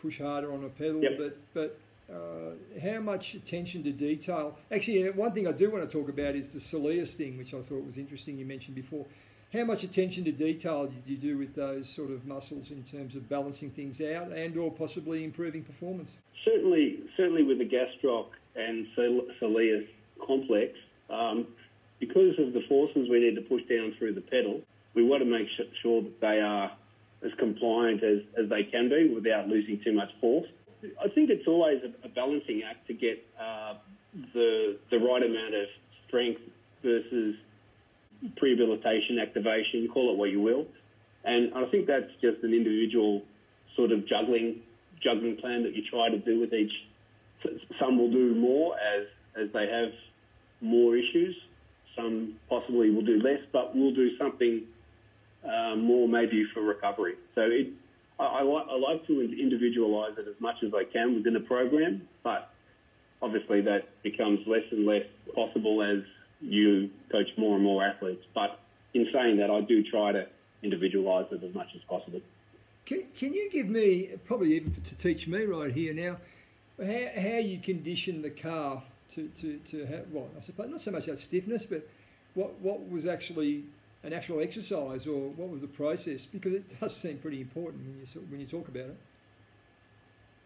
[0.00, 1.02] push harder on a pedal.
[1.02, 1.12] Yep.
[1.18, 1.78] But but
[2.08, 4.58] how much attention to detail?
[4.70, 7.62] Actually, one thing I do want to talk about is the soleus thing, which I
[7.62, 8.38] thought was interesting.
[8.38, 9.06] You mentioned before.
[9.52, 13.14] How much attention to detail did you do with those sort of muscles in terms
[13.14, 16.16] of balancing things out and or possibly improving performance?
[16.44, 18.26] Certainly, certainly with the gastroc
[18.56, 19.86] and sol- soleus
[20.26, 20.72] complex,
[21.08, 21.46] um,
[22.00, 24.60] because of the forces we need to push down through the pedal,
[24.94, 26.72] we want to make su- sure that they are
[27.24, 30.48] as compliant as, as they can be without losing too much force.
[31.02, 33.74] I think it's always a, balancing act to get uh,
[34.32, 35.66] the the right amount of
[36.06, 36.40] strength
[36.82, 37.36] versus
[38.40, 40.66] prehabilitation, activation, call it what you will.
[41.24, 43.22] And I think that's just an individual
[43.76, 44.60] sort of juggling
[45.02, 46.72] juggling plan that you try to do with each.
[47.78, 49.06] Some will do more as
[49.40, 49.92] as they have
[50.60, 51.36] more issues.
[51.96, 54.62] Some possibly will do less, but will do something
[55.44, 57.14] uh, more maybe for recovery.
[57.34, 57.68] So it,
[58.18, 61.40] I, I, like, I like to individualise it as much as I can within a
[61.40, 62.50] program, but
[63.22, 65.04] obviously that becomes less and less
[65.34, 66.02] possible as
[66.40, 68.24] you coach more and more athletes.
[68.34, 68.58] But
[68.92, 70.26] in saying that, I do try to
[70.62, 72.20] individualise it as much as possible.
[72.86, 76.18] Can, can you give me, probably even to teach me right here now,
[76.78, 78.82] how, how you condition the calf
[79.14, 81.88] to, to, to have, well, I suppose not so much that stiffness, but
[82.34, 83.64] what, what was actually
[84.04, 86.26] an actual exercise or what was the process?
[86.26, 88.96] Because it does seem pretty important when you, when you talk about it.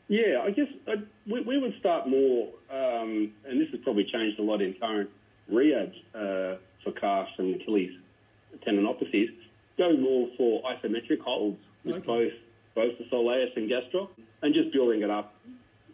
[0.09, 0.95] Yeah, I guess I,
[1.31, 5.11] we, we would start more, um, and this has probably changed a lot in current
[5.51, 7.91] rehab uh, for calves and Achilles
[8.67, 9.29] tendinopathies.
[9.77, 12.07] Go more for isometric holds with Okay.
[12.07, 12.33] both
[12.75, 14.09] both the soleus and gastro,
[14.43, 15.35] and just building it up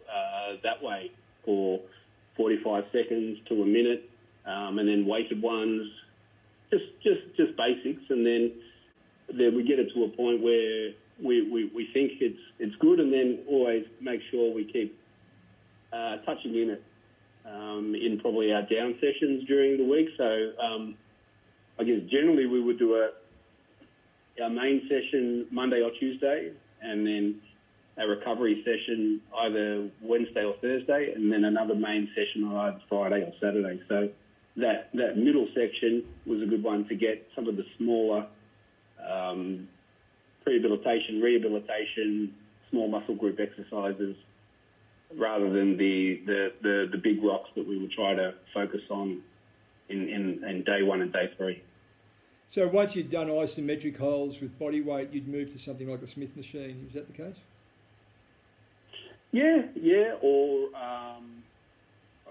[0.07, 1.11] uh, that way
[1.43, 1.79] for
[2.37, 4.07] 45 seconds to a minute,
[4.45, 5.89] um, and then weighted ones,
[6.71, 8.51] just just just basics, and then
[9.29, 10.91] then we get it to a point where
[11.23, 14.97] we, we, we think it's it's good, and then always make sure we keep
[15.93, 16.83] uh, touching in it
[17.45, 20.09] um, in probably our down sessions during the week.
[20.17, 20.95] So um,
[21.79, 23.11] I guess generally we would do a
[24.41, 26.51] our main session Monday or Tuesday,
[26.81, 27.41] and then
[27.97, 33.21] a recovery session either Wednesday or Thursday, and then another main session on either Friday
[33.21, 33.81] or Saturday.
[33.87, 34.09] So
[34.57, 38.25] that that middle section was a good one to get some of the smaller
[39.05, 39.67] um,
[40.45, 42.33] rehabilitation, rehabilitation,
[42.69, 44.15] small muscle group exercises,
[45.17, 49.21] rather than the, the, the, the big rocks that we would try to focus on
[49.89, 51.61] in, in, in day one and day three.
[52.51, 56.07] So once you'd done isometric holds with body weight, you'd move to something like a
[56.07, 56.85] Smith machine.
[56.87, 57.35] Is that the case?
[59.31, 60.15] Yeah, yeah.
[60.21, 61.43] Or um,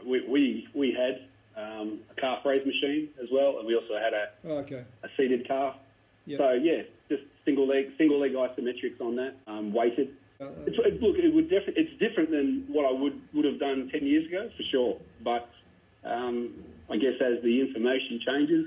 [0.07, 1.21] we, we we had
[1.57, 4.85] um, a calf raise machine as well, and we also had a, Oh, okay.
[5.03, 5.77] a seated calf.
[6.27, 6.39] Yep.
[6.41, 10.17] So yeah, just single leg single leg isometrics on that, um, weighted.
[10.41, 13.61] Uh, It's, it, look, it would defi- it's different than what I would would have
[13.61, 14.97] done ten years ago for sure.
[15.23, 15.49] But
[16.05, 16.53] um,
[16.91, 18.67] I guess as the information changes,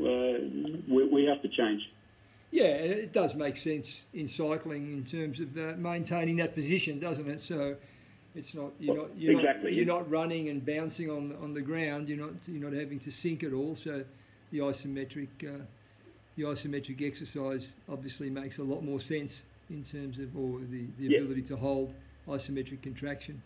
[0.00, 1.82] uh, we, we have to change.
[2.50, 7.26] Yeah, it does make sense in cycling in terms of uh, maintaining that position, doesn't
[7.28, 7.40] it?
[7.40, 7.76] So
[8.34, 9.70] it's not you're not you're Exactly.
[9.70, 12.08] not, you're not running and bouncing on the, on the ground.
[12.08, 13.74] You're not you're not having to sink at all.
[13.74, 14.04] So
[14.50, 15.62] the isometric uh,
[16.36, 21.06] the isometric exercise obviously makes a lot more sense in terms of or the, the
[21.08, 21.18] Yeah.
[21.20, 21.92] ability to hold
[22.28, 23.42] isometric contraction.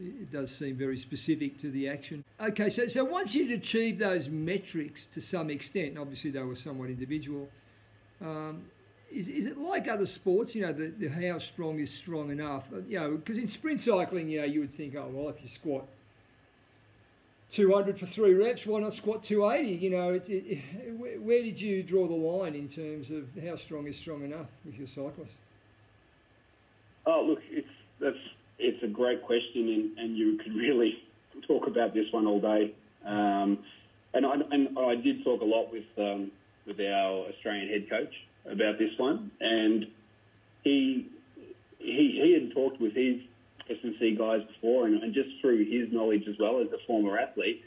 [0.00, 2.24] It it does seem very specific to the action.
[2.40, 6.88] Okay, so so once you'd achieved those metrics to some extent, obviously they were somewhat
[6.88, 7.48] individual.
[8.20, 8.62] Um,
[9.12, 10.54] is, is it like other sports?
[10.54, 12.64] You know, the, the how strong is strong enough?
[12.72, 15.42] Uh, You know, because in sprint cycling, you know, you would think, oh well, if
[15.42, 15.86] you squat
[17.50, 19.70] 200 for three reps, why not squat 280?
[19.70, 23.86] You know, it, it, where did you draw the line in terms of how strong
[23.86, 25.38] is strong enough with your cyclists?
[27.06, 27.68] Oh, look, it's
[28.00, 28.16] that's
[28.58, 30.98] it's a great question, and, and you could really
[31.46, 32.74] talk about this one all day.
[33.04, 33.58] Um,
[34.14, 36.30] and I and I did talk a lot with um,
[36.66, 38.14] with our Australian head coach
[38.46, 39.86] about this one, and
[40.64, 41.08] he
[41.78, 43.20] he, he had talked with his
[43.70, 47.62] S&C guys before, and, and just through his knowledge as well as a former athlete,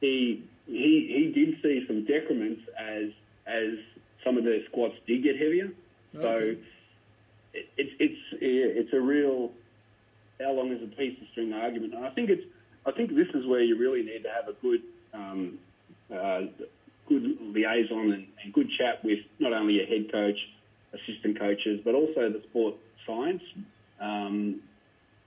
[0.00, 3.10] he he he did see some decrements as
[3.46, 3.78] as
[4.24, 5.70] some of the squats did get heavier.
[6.14, 6.22] Okay.
[6.22, 6.56] So
[7.52, 9.50] it, it, it's it's a real
[10.40, 12.44] how long is a piece of string argument, and I think it's
[12.86, 15.58] I think this is where you really need to have a good um,
[16.12, 16.42] uh,
[17.10, 20.38] good liaison and, and good chat with not only your head coach,
[20.94, 23.42] assistant coaches, but also the sport science.
[24.00, 24.60] Um,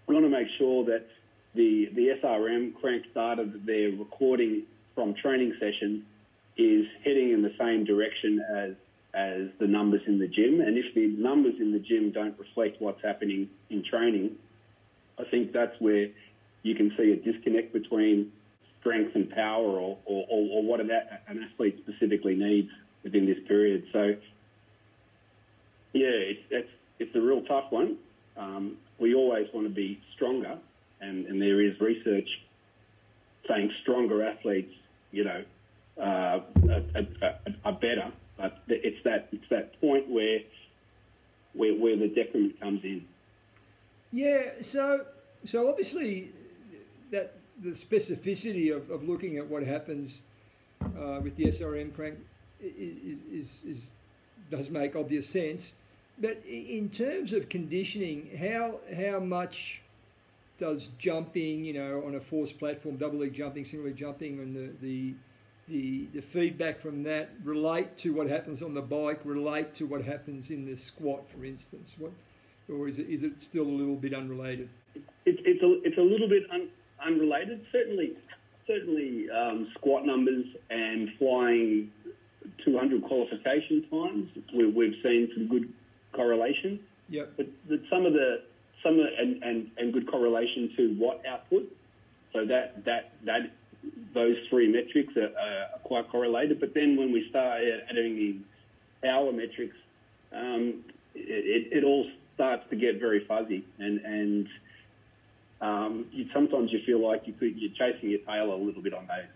[0.08, 1.06] we want to make sure that
[1.54, 4.64] the the SRM crank data that they're recording
[4.96, 6.04] from training sessions
[6.58, 8.74] is heading in the same direction as
[9.14, 10.62] as the numbers in the gym.
[10.62, 14.32] And if the numbers in the gym don't reflect what's happening in training,
[15.20, 16.08] I think that's where
[16.64, 18.32] you can see a disconnect between
[18.84, 20.92] strength and power or, or, or what an,
[21.28, 22.70] an athlete specifically needs
[23.04, 23.86] within this period.
[23.92, 24.16] So,
[25.94, 26.70] yeah, it's, it's,
[27.00, 27.98] it's a real tough one.
[28.36, 30.58] Um, we always want to be stronger,
[31.02, 32.28] and, and there is research
[33.48, 34.74] saying stronger athletes,
[35.12, 35.44] you know,
[35.98, 40.40] uh, are, are, are better but it's that it's that point where
[41.54, 43.06] where, where the decrement comes in.
[44.12, 44.62] Yeah.
[44.62, 45.06] So
[45.46, 46.32] so obviously
[47.12, 50.22] that the specificity of, of looking at what happens
[50.82, 52.18] uh, with the SRM crank
[52.60, 53.92] is, is, is,
[54.50, 55.72] does make obvious sense.
[56.20, 59.82] But in terms of conditioning, how how much
[60.60, 64.56] does jumping, you know, on a force platform, double leg jumping, single leg jumping, and
[64.56, 65.14] the, the
[65.68, 70.04] the, the feedback from that relate to what happens on the bike, relate to what
[70.04, 71.96] happens in the squat, for instance?
[71.98, 72.12] What,
[72.70, 74.70] or is it, is it still a little bit unrelated?
[74.96, 76.68] It, it's, a, it's a little bit un,
[77.06, 77.66] unrelated.
[77.72, 78.14] Certainly,
[78.68, 81.92] certainly um, squat numbers and flying
[82.66, 85.72] 200 qualification times, we, we've seen some good
[86.14, 86.80] correlation.
[87.10, 87.34] Yep.
[87.38, 88.44] But, but some of the
[88.84, 91.72] some of, and, and, and good correlation to what output.
[92.34, 93.52] So that that that
[94.14, 96.60] those three metrics are, are, quite correlated.
[96.60, 98.44] But then when we start adding in
[99.04, 99.76] power metrics,
[100.32, 100.84] um,
[101.14, 104.48] it, it, all starts to get very fuzzy, and and
[105.62, 108.94] um, you, sometimes you feel like you could, you're chasing your tail a little bit
[108.94, 109.30] on those.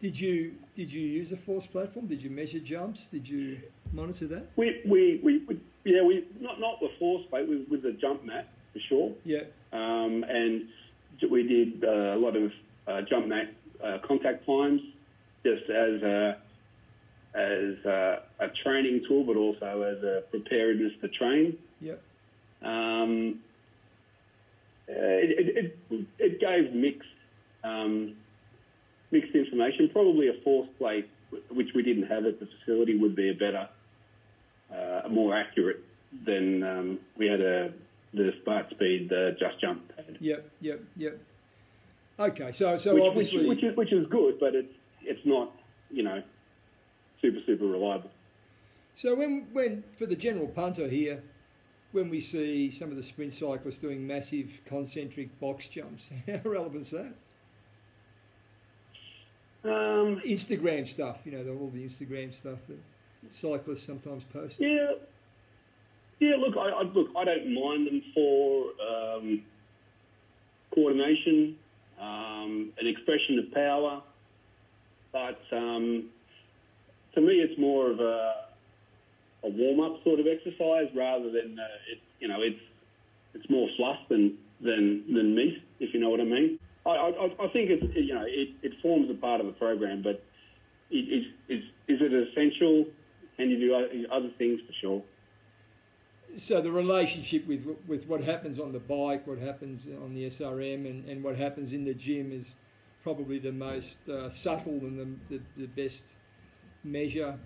[0.00, 2.06] Did you did you use a force platform?
[2.06, 3.06] Did you measure jumps?
[3.12, 3.58] Did you
[3.92, 4.46] monitor that?
[4.56, 8.24] We we, we, we yeah we not not the force plate with, with the jump
[8.24, 9.12] mat for sure.
[9.24, 9.42] Yeah.
[9.72, 10.68] Um, and
[11.30, 12.50] we did uh, a lot of
[12.86, 13.52] uh, jump mat
[13.82, 14.80] uh, contact times
[15.44, 16.36] just as a,
[17.34, 21.56] as a, a, training tool, but also as a preparedness to train.
[21.80, 22.02] Yep.
[22.62, 23.40] Um,
[24.92, 27.08] it, it, it, gave mixed
[27.64, 28.14] um,
[29.10, 29.88] mixed information.
[29.92, 31.08] Probably a force plate,
[31.50, 33.68] which we didn't have at the facility, would be a better,
[34.74, 35.84] uh, more accurate
[36.24, 37.72] than um, we had a
[38.12, 40.18] the Smart Speed uh, Just Jump pad.
[40.20, 41.20] Yep, yep, yep.
[42.18, 44.72] Okay, so so which, obviously, which, which, is which is good, but it's
[45.02, 45.52] it's not
[45.90, 46.22] you know
[47.22, 48.10] super super reliable.
[48.96, 51.22] So when when for the general punter here,
[51.92, 56.82] when we see some of the sprint cyclists doing massive concentric box jumps, how relevant
[56.82, 57.12] is that?
[59.62, 62.78] Um, Instagram stuff, you know, the, all the Instagram stuff that
[63.30, 64.56] cyclists sometimes post.
[64.58, 64.92] Yeah,
[66.18, 66.36] yeah.
[66.36, 69.42] Look, I, I look, I don't mind them for um,
[70.74, 71.56] coordination
[72.00, 74.02] um, an expression of power.
[75.12, 76.06] But um,
[77.14, 78.34] to me, it's more of a,
[79.44, 82.60] a warm-up sort of exercise rather than uh, it, you know it's
[83.34, 86.58] it's more fluff than than than meat, if you know what I mean.
[86.86, 90.02] I, I, I think it's you know it, it forms a part of the program,
[90.02, 90.22] but
[90.90, 92.86] is is is it essential?
[93.36, 95.02] Can you do other things for sure?
[96.36, 100.88] so the relationship with with what happens on the bike, what happens on the SRM,
[100.88, 102.54] and, and what happens in the gym is
[103.02, 106.14] probably the most uh, subtle and the, the, the, best
[106.84, 107.38] measure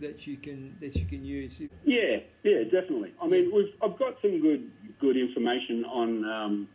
[0.00, 1.60] that you can that you can use.
[1.84, 3.12] Yeah, yeah, definitely.
[3.22, 4.70] I mean, we've I've got some good
[5.00, 6.68] good information on um,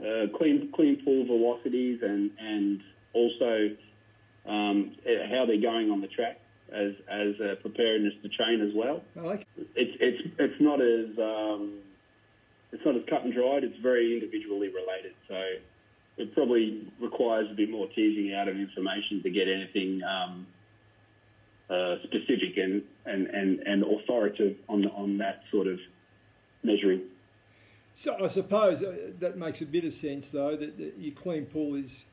[0.00, 2.80] uh, clean clean pull velocities and and
[3.12, 3.70] also
[4.46, 4.94] um,
[5.30, 6.38] how they're going on the track
[6.72, 9.02] as as a preparedness to train as well.
[9.18, 11.78] I like It's it's it's not as um,
[12.72, 13.64] it's not as cut and dried.
[13.64, 15.14] It's very individually related.
[15.28, 15.40] So
[16.18, 20.46] it probably requires a bit more teasing out of information to get anything um,
[21.70, 25.78] uh, specific and, and, and, and authoritative on on that sort of
[26.62, 27.02] measuring.
[27.94, 31.46] So I suppose uh, that makes a bit of sense, though, that, that your clean
[31.46, 32.04] pull is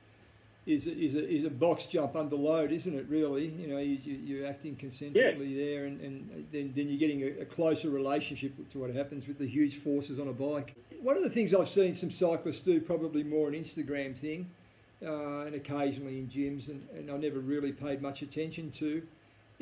[0.66, 3.06] is a, is a, is a box jump under load, isn't it?
[3.10, 5.66] Really, you know, you, you, are acting concentrically yeah.
[5.66, 9.38] there, and, and then, then you're getting a, a, closer relationship to what happens with
[9.38, 10.74] the huge forces on a bike.
[11.02, 14.50] One of the things I've seen some cyclists do, probably more an Instagram thing,
[15.06, 19.02] uh, and occasionally in gyms, and, and I never really paid much attention to,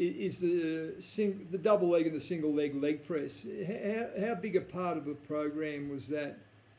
[0.02, 3.46] is the sing, the double leg and the single leg leg press.
[3.68, 6.38] How, how big a part of the program was that,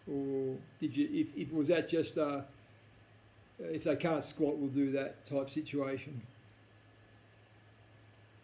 [0.08, 1.08] or did you?
[1.12, 2.44] If, if was that just a
[3.58, 6.20] if they can't squat, we'll do that type situation?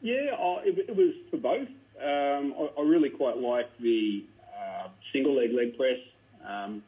[0.00, 1.68] Yeah, it, it, was for both.
[2.00, 4.24] Um, I, I, really quite like the
[4.56, 5.98] uh, single leg leg press
[6.46, 6.84] um,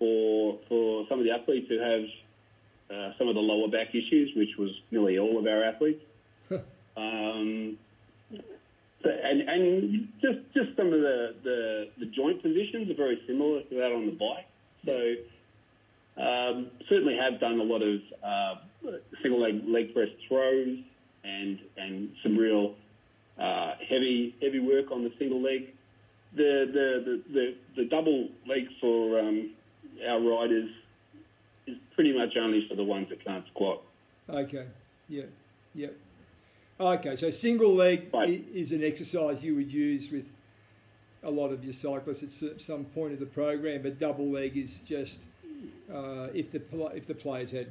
[0.00, 2.02] for for some of the athletes who have
[2.90, 6.02] uh, some of the lower back issues, which was nearly all of our athletes.
[6.96, 7.78] Um,
[9.04, 13.74] and, and just just some of the, the, the joint positions are very similar to
[13.76, 14.46] that on the bike.
[14.84, 18.54] So um, certainly have done a lot of uh,
[19.22, 20.78] single leg leg press throws
[21.24, 22.74] and and some real
[23.38, 25.72] uh, heavy heavy work on the single leg.
[26.34, 29.50] The the the, the, the double leg for um,
[30.08, 30.70] our riders
[31.66, 33.82] is pretty much only for the ones that can't squat.
[34.28, 34.66] Okay.
[35.08, 35.24] Yeah.
[35.74, 35.88] Yeah.
[36.82, 37.16] Okay.
[37.16, 38.08] So single leg
[38.54, 40.26] is an exercise you would use with
[41.22, 44.80] a lot of your cyclists at some point of the program, but double leg is
[44.84, 45.20] just
[45.92, 46.60] uh, if the
[46.94, 47.68] if the players had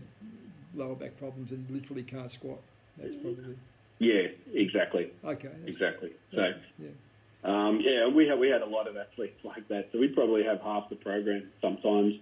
[0.74, 2.60] lower back problems and literally can't squat.
[2.98, 3.58] That's probably.
[4.00, 5.12] Yeah, exactly.
[5.26, 5.52] Okay.
[5.66, 6.12] Exactly.
[6.34, 6.54] So.
[6.80, 6.88] Yeah.
[7.44, 10.44] Um, yeah, we had we had a lot of athletes like that, so we probably
[10.44, 12.14] have half the program sometimes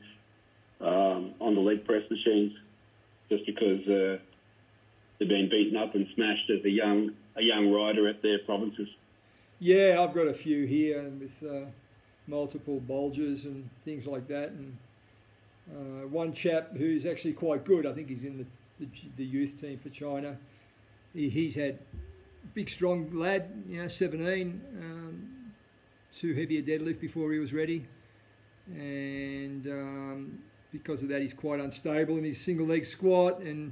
[0.79, 2.53] um, on the leg press machines,
[3.29, 4.17] just because uh,
[5.20, 8.89] they've been beaten up and smashed as a young a young rider at their provinces.
[9.59, 11.65] Yeah, I've got a few here with uh,
[12.28, 14.78] multiple bulges and things like that, and
[15.72, 19.59] uh, one chap who's actually quite good, I think he's in the, the, the youth
[19.59, 20.38] team for China.
[21.13, 21.78] He, he's had
[22.53, 25.51] big, strong lad, you know, 17, um,
[26.17, 27.86] too heavy a deadlift before he was ready.
[28.74, 30.39] And um,
[30.72, 33.41] because of that, he's quite unstable in his single leg squat.
[33.41, 33.72] And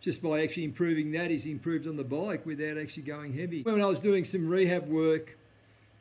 [0.00, 3.62] just by actually improving that, he's improved on the bike without actually going heavy.
[3.62, 5.36] When I was doing some rehab work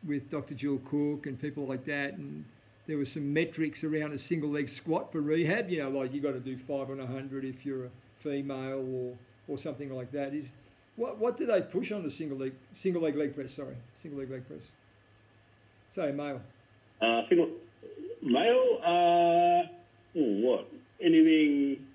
[0.07, 0.53] with Dr.
[0.53, 2.45] Jill Cook and people like that, and
[2.87, 5.69] there were some metrics around a single leg squat for rehab.
[5.69, 7.89] You know, like you got to do five on a hundred if you're a
[8.19, 9.13] female or
[9.47, 10.33] or something like that.
[10.33, 10.51] Is
[10.95, 13.53] what what do they push on the single leg single leg leg press?
[13.53, 14.63] Sorry, single leg leg press.
[15.91, 16.41] Say male.
[17.01, 17.49] Uh, single
[18.21, 18.79] male.
[18.83, 19.67] Uh,
[20.13, 20.67] what
[21.01, 21.85] anything?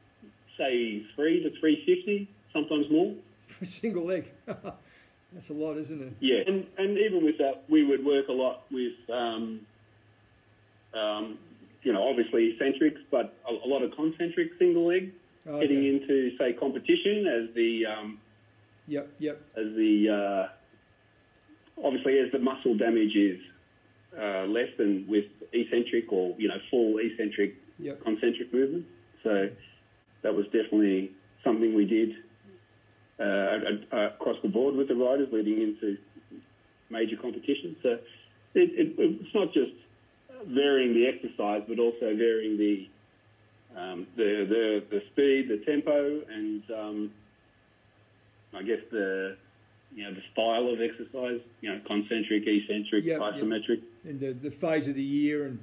[0.60, 3.14] Say three to three fifty, sometimes more.
[3.48, 4.30] For single leg.
[4.46, 6.12] That's a lot, isn't it?
[6.20, 9.60] Yeah, and, and even with that, we would work a lot with um,
[10.92, 11.38] um,
[11.82, 15.12] you know, obviously eccentrics, but a, a lot of concentric single leg
[15.46, 15.66] oh, okay.
[15.66, 18.18] heading into, say, competition as the um,
[18.86, 20.48] yep, yep, as the
[21.78, 23.40] uh, obviously as the muscle damage is
[24.18, 28.02] uh, less than with eccentric or you know full eccentric yep.
[28.02, 28.84] concentric movement.
[29.22, 29.48] So
[30.22, 31.12] that was definitely
[31.44, 32.10] something we did
[33.20, 35.96] uh, across the board with the riders leading into
[36.90, 37.76] major competitions.
[37.82, 37.98] So
[38.54, 39.72] it, it, it's not just
[40.46, 42.88] varying the exercise, but also varying the
[43.76, 47.10] um, the, the the speed, the tempo, and um,
[48.52, 49.36] I guess the
[49.94, 51.40] you know the style of exercise.
[51.60, 53.80] You know, concentric, eccentric, yep, isometric, yep.
[54.04, 55.58] and the, the phase of the year, and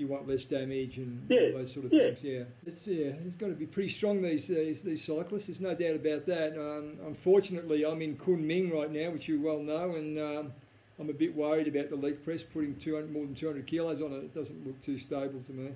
[0.00, 2.14] you want less damage and yeah, all those sort of yeah.
[2.14, 2.18] things.
[2.22, 4.82] Yeah, it's yeah, it's got to be pretty strong these days.
[4.82, 6.58] These cyclists, there's no doubt about that.
[6.58, 10.52] Um, unfortunately, I'm in Kunming right now, which you well know, and um,
[10.98, 14.12] I'm a bit worried about the leg press putting 200, more than 200 kilos on
[14.12, 14.24] it.
[14.24, 15.70] It doesn't look too stable to me.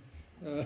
[0.46, 0.64] Uh,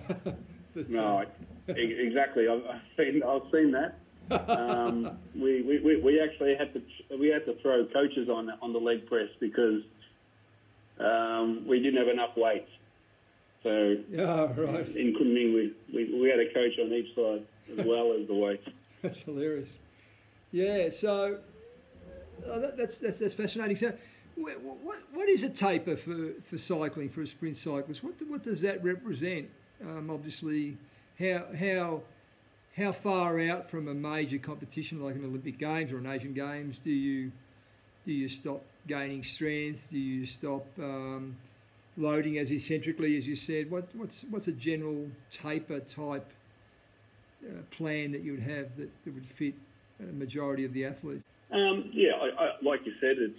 [0.88, 2.48] no, uh, exactly.
[2.48, 3.98] I've, I've, seen I've seen that.
[4.30, 6.82] Um, we, we, we actually had to
[7.18, 9.82] we had to throw coaches on on the leg press because
[10.98, 12.70] um, we didn't have enough weights.
[13.62, 14.88] So yeah, right.
[14.88, 17.42] in Kunming, we, we, we had a coach on each side
[17.76, 18.68] as well as the weights.
[19.02, 19.72] That's hilarious.
[20.52, 21.38] Yeah, so
[22.46, 23.76] oh, that, that's, that's that's fascinating.
[23.76, 23.92] So
[24.36, 28.02] what, what is a taper for, for cycling for a sprint cyclist?
[28.02, 29.48] What, what does that represent?
[29.82, 30.76] Um, obviously,
[31.18, 32.00] how how
[32.76, 36.78] how far out from a major competition like an Olympic Games or an Asian Games
[36.78, 37.30] do you
[38.06, 39.88] do you stop gaining strength?
[39.90, 41.36] Do you stop um,
[41.99, 43.70] loading as eccentrically as you said?
[43.70, 46.30] What, what's what's a general taper type
[47.44, 49.55] uh, plan that you would have that, that would fit
[50.01, 51.24] a majority of the athletes?
[51.51, 53.38] Um, yeah, I, I, like you said, it's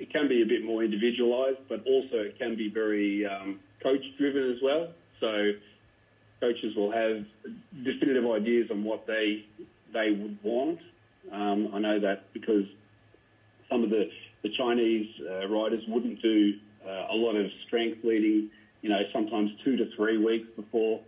[0.00, 4.02] it can be a bit more individualised, but also it can be very um, coach
[4.18, 4.88] driven as well.
[5.20, 5.52] So
[6.40, 7.24] coaches will have
[7.84, 9.44] definitive ideas on what they
[9.92, 10.78] they would want.
[11.30, 12.64] Um, I know that because
[13.70, 14.10] some of the
[14.42, 16.54] the Chinese uh, riders wouldn't do
[16.86, 21.00] a lot of strength leading, you know, sometimes two to three weeks before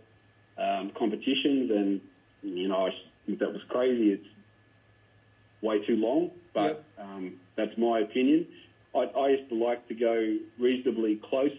[0.57, 2.01] um, competitions, and
[2.41, 2.91] you know, I
[3.25, 4.11] think that was crazy.
[4.11, 4.27] It's
[5.61, 7.07] way too long, but yep.
[7.07, 8.47] um, that's my opinion.
[8.93, 11.51] I, I used to like to go reasonably close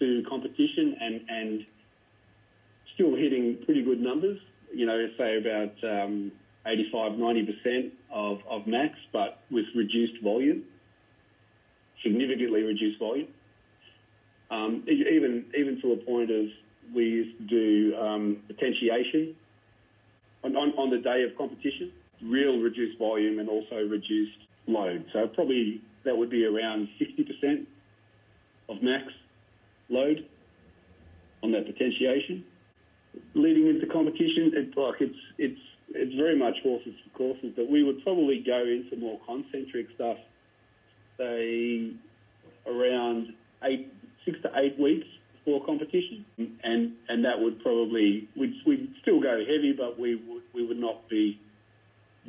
[0.00, 1.66] to competition and and
[2.94, 4.38] still hitting pretty good numbers.
[4.74, 6.32] You know, say about um,
[6.66, 10.62] 85, 90% of, of max, but with reduced volume,
[12.02, 13.28] significantly reduced volume.
[14.50, 16.46] Um, even even to a point of
[16.94, 19.34] we used to do um, potentiation
[20.44, 21.92] on, on, on the day of competition,
[22.22, 25.04] real reduced volume and also reduced load.
[25.12, 27.66] So probably that would be around 60%
[28.68, 29.04] of max
[29.88, 30.26] load
[31.42, 32.44] on that potentiation.
[33.34, 35.60] Leading into competition, it, like it's it's
[35.94, 40.16] it's very much horses for courses, but we would probably go into more concentric stuff,
[41.22, 41.92] say
[42.66, 43.32] around
[43.64, 43.92] eight,
[44.24, 45.06] six to eight weeks
[45.38, 50.42] before competition, and and that would probably we'd, we'd still go heavy, but we would
[50.54, 51.38] we would not be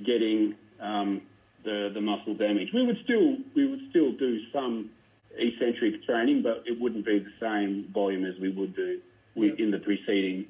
[0.05, 1.21] getting um,
[1.63, 2.69] the the muscle damage.
[2.73, 4.89] We would still we would still do some
[5.35, 8.99] eccentric training, but it wouldn't be the same volume as we would do
[9.35, 10.45] in the preceding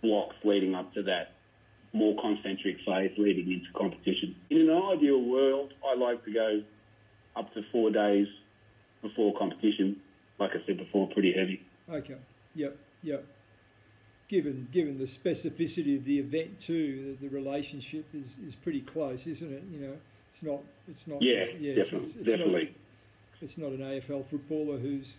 [0.00, 1.32] blocks leading up to that
[1.92, 4.34] more concentric phase leading into competition.
[4.50, 6.62] In an ideal world, I like to go
[7.38, 8.26] up to four days
[9.02, 9.96] before competition.
[10.38, 11.62] Like I said before, pretty heavy.
[11.90, 12.16] Okay.
[12.54, 12.76] Yep.
[13.02, 13.26] Yep.
[14.28, 19.26] Given given the specificity of the event too, the, the relationship is, is pretty close,
[19.26, 19.62] isn't it?
[19.72, 19.96] You know,
[20.30, 22.64] it's not it's not yeah, just, yeah definitely, it's, it's definitely.
[22.64, 22.72] Not,
[23.40, 25.14] it's not an AFL footballer who's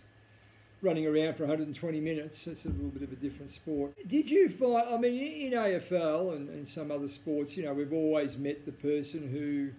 [0.82, 2.46] running around for 120 minutes.
[2.46, 3.92] It's a little bit of a different sport.
[4.06, 7.92] Did you find, I mean, in AFL and, and some other sports, you know, we've
[7.92, 9.70] always met the person who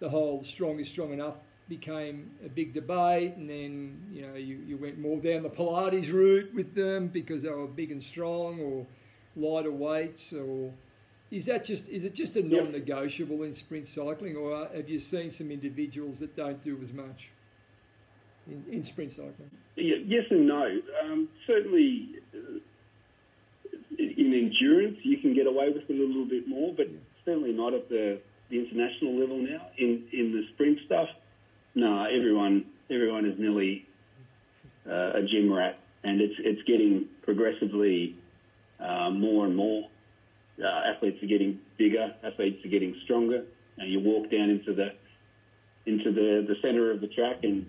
[0.00, 1.36] the whole strong is strong enough
[1.68, 6.12] became a big debate, and then you know you, you went more down the Pilates
[6.12, 8.86] route with them because they were big and strong, or
[9.36, 10.72] lighter weights, or
[11.30, 15.30] is that just is it just a non-negotiable in sprint cycling, or have you seen
[15.30, 17.30] some individuals that don't do as much?
[18.46, 19.50] in, in sprint cycling?
[19.76, 20.80] yes and no.
[21.04, 22.58] Um, certainly, uh,
[23.98, 26.98] in endurance, you can get away with it a little bit more, but yeah.
[27.24, 28.18] certainly not at the,
[28.50, 29.68] the international level now.
[29.78, 31.08] In in the sprint stuff,
[31.74, 33.86] no, everyone everyone is nearly
[34.88, 38.16] uh, a gym rat, and it's it's getting progressively
[38.80, 39.88] uh, more and more.
[40.62, 43.44] Uh, athletes are getting bigger, athletes are getting stronger.
[43.78, 44.92] And you walk down into the
[45.86, 47.66] into the, the centre of the track and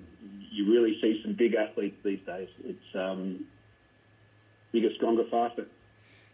[0.51, 2.49] you really see some big athletes these days.
[2.63, 3.45] It's um,
[4.71, 5.65] bigger, stronger, faster.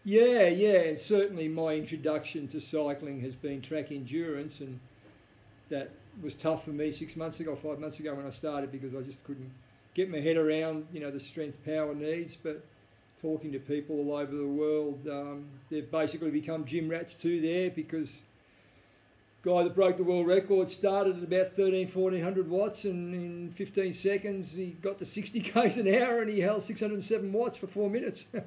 [0.04, 4.78] Yeah, yeah, and certainly my introduction to cycling has been track endurance, and
[5.68, 5.90] that
[6.22, 9.00] was tough for me six months ago, five months ago when I started because I
[9.00, 9.50] just couldn't
[9.94, 12.36] get my head around, you know, the strength power needs.
[12.36, 12.64] But
[13.20, 17.70] talking to people all over the world, um, they've basically become gym rats too there
[17.70, 18.22] because
[19.42, 23.92] guy that broke the world record started at about 13, 1400 watts, and in 15
[23.92, 27.88] seconds he got to 60 k's an hour, and he held 607 watts for four
[27.88, 28.26] minutes.
[28.32, 28.42] you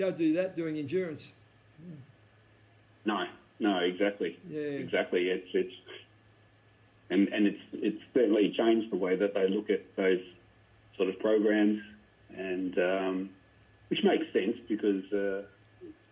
[0.00, 1.32] don't do that doing endurance.
[3.04, 3.24] No,
[3.58, 4.38] no, exactly.
[4.48, 5.28] Yeah, exactly.
[5.30, 5.72] It's it's
[7.10, 10.20] and and it's it's certainly changed the way that they look at those
[10.96, 11.80] sort of programs,
[12.36, 13.30] and um,
[13.88, 15.42] which makes sense because uh,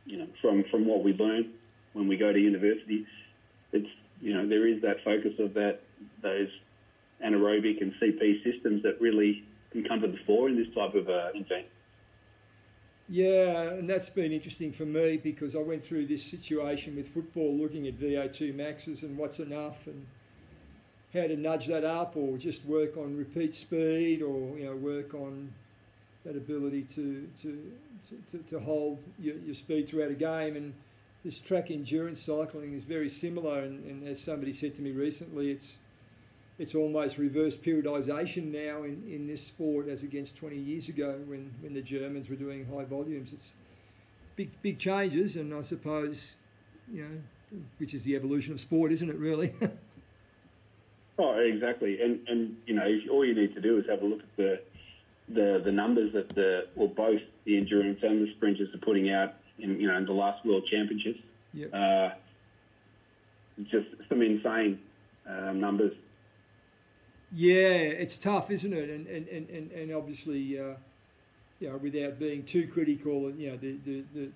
[0.04, 1.52] you know from from what we learn
[1.92, 3.06] when we go to university,
[3.72, 3.88] it's
[4.20, 5.80] you know, there is that focus of that
[6.22, 6.48] those
[7.24, 11.08] anaerobic and CP systems that really can come to the fore in this type of
[11.08, 11.66] uh, event.
[13.08, 17.56] Yeah, and that's been interesting for me because I went through this situation with football,
[17.56, 20.04] looking at VO2 maxes and what's enough and
[21.16, 25.14] how to nudge that up, or just work on repeat speed, or you know, work
[25.14, 25.52] on
[26.24, 27.72] that ability to to
[28.30, 30.72] to, to hold your, your speed throughout a game and
[31.26, 35.50] this track endurance cycling is very similar, and, and, as somebody said to me recently,
[35.50, 35.76] it's
[36.58, 41.52] it's almost reverse periodisation now in, in this sport as against 20 years ago when,
[41.60, 43.30] when the Germans were doing high volumes.
[43.32, 43.52] It's
[44.36, 46.32] big big changes, and I suppose
[46.92, 49.16] you know, which is the evolution of sport, isn't it?
[49.16, 49.52] Really.
[51.18, 54.20] oh, exactly, and and you know, all you need to do is have a look
[54.20, 54.60] at the
[55.28, 59.34] the the numbers that the well both the endurance and the sprinters are putting out
[59.58, 61.20] in you know in the last World Championships.
[61.54, 61.70] Yep.
[61.72, 62.10] Uh,
[63.70, 64.78] just some insane
[65.26, 65.92] um, numbers.
[67.32, 68.88] Yeah, it's tough, isn't it?
[68.90, 70.74] And and, and, and obviously, uh,
[71.60, 74.30] you know, without being too critical, and you know, the, the, the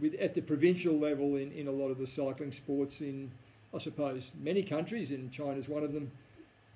[0.00, 3.30] with at the provincial level in, in a lot of the cycling sports in,
[3.72, 6.10] I suppose, many countries, and China's one of them,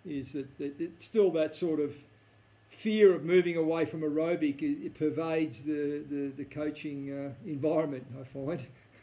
[0.05, 1.97] is that, that it's still that sort of
[2.71, 4.63] fear of moving away from aerobic.
[4.63, 8.07] It, it pervades the the, the coaching uh, environment.
[8.21, 8.67] I find.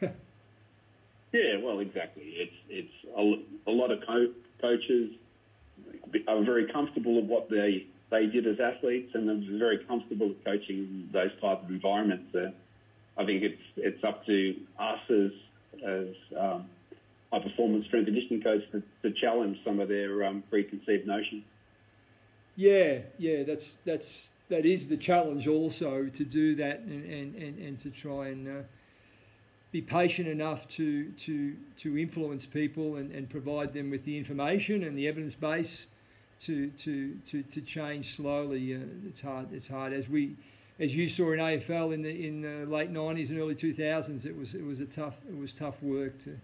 [1.32, 2.24] yeah, well, exactly.
[2.24, 5.12] It's it's a, a lot of co- coaches
[6.28, 10.44] are very comfortable with what they they did as athletes, and they're very comfortable with
[10.44, 12.34] coaching those type of environments.
[12.34, 12.50] Uh,
[13.18, 15.30] I think it's it's up to us as
[15.84, 16.06] as
[16.38, 16.66] um,
[17.32, 21.44] high performance strength conditioning coaches to, to, challenge some of their um, preconceived notions.
[22.56, 27.58] Yeah, yeah, that's that's that is the challenge also to do that and and, and,
[27.58, 28.62] and to try and uh,
[29.72, 34.84] be patient enough to to to influence people and, and provide them with the information
[34.84, 35.86] and the evidence base
[36.40, 38.74] to to to, to change slowly.
[38.74, 39.52] Uh, it's hard.
[39.52, 40.36] It's hard as we,
[40.78, 44.24] as you saw in AFL in the in the late nineties and early two thousands.
[44.24, 46.36] It was it was a tough it was tough work to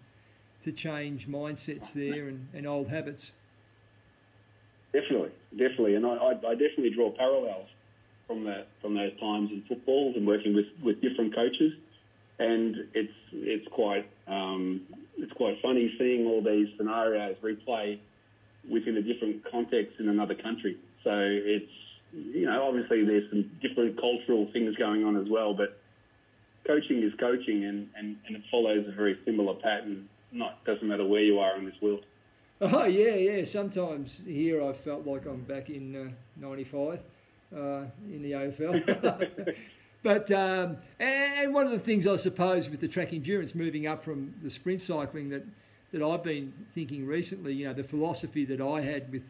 [0.63, 3.31] to change mindsets there and, and old habits.
[4.93, 7.69] Definitely, definitely, and I, I, I definitely draw parallels
[8.27, 11.73] from that from those times in football and working with, with different coaches,
[12.39, 14.83] and it's it's quite um,
[15.17, 17.99] it's quite funny seeing all these scenarios replay
[18.69, 20.77] within a different context in another country.
[21.05, 21.71] So it's,
[22.13, 25.79] you know, obviously there's some different cultural things going on as well, but
[26.67, 30.09] coaching is coaching and, and, and it follows a very similar pattern.
[30.33, 32.05] Not doesn't matter where you are in this world.
[32.61, 33.45] Oh yeah, yeah.
[33.45, 37.01] Sometimes here I felt like I'm back in '95
[37.55, 39.55] uh, uh, in the AFL.
[40.03, 44.05] but um, and one of the things I suppose with the track endurance moving up
[44.05, 45.45] from the sprint cycling that
[45.93, 47.53] that I've been thinking recently.
[47.53, 49.29] You know, the philosophy that I had with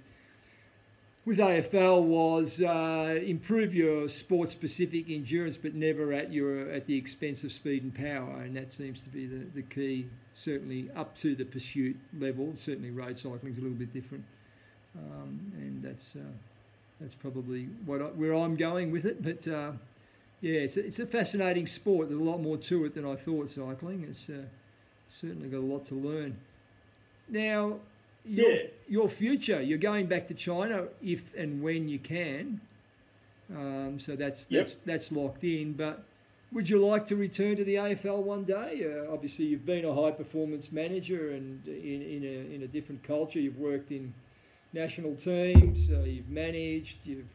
[1.24, 7.44] with AFL was uh, improve your sport-specific endurance, but never at your at the expense
[7.44, 10.06] of speed and power, and that seems to be the, the key.
[10.34, 12.52] Certainly up to the pursuit level.
[12.56, 14.24] Certainly road cycling is a little bit different,
[14.96, 16.32] um, and that's uh,
[17.00, 19.22] that's probably what I, where I'm going with it.
[19.22, 19.72] But uh,
[20.40, 22.08] yeah, it's a, it's a fascinating sport.
[22.08, 23.48] There's a lot more to it than I thought.
[23.48, 24.06] Cycling.
[24.10, 24.42] It's uh,
[25.08, 26.36] certainly got a lot to learn.
[27.28, 27.78] Now,
[28.24, 28.62] your, yeah.
[28.88, 32.60] your future, you're going back to China if and when you can.
[33.50, 34.64] Um, so that's yep.
[34.64, 35.72] that's that's locked in.
[35.72, 36.04] But
[36.52, 38.86] would you like to return to the AFL one day?
[38.86, 43.02] Uh, obviously, you've been a high performance manager and in, in, a, in a different
[43.02, 43.40] culture.
[43.40, 44.12] You've worked in
[44.72, 47.26] national teams, uh, you've managed, you've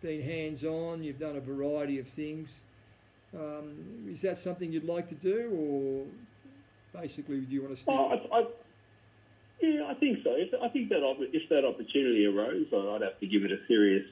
[0.00, 2.60] been hands on, you've done a variety of things.
[3.34, 7.92] Um, is that something you'd like to do, or basically do you want to stay?
[7.92, 8.46] Oh, I, I,
[9.62, 10.30] yeah, I think so.
[10.34, 11.00] If, I think that
[11.32, 14.04] if that opportunity arose, I'd have to give it a serious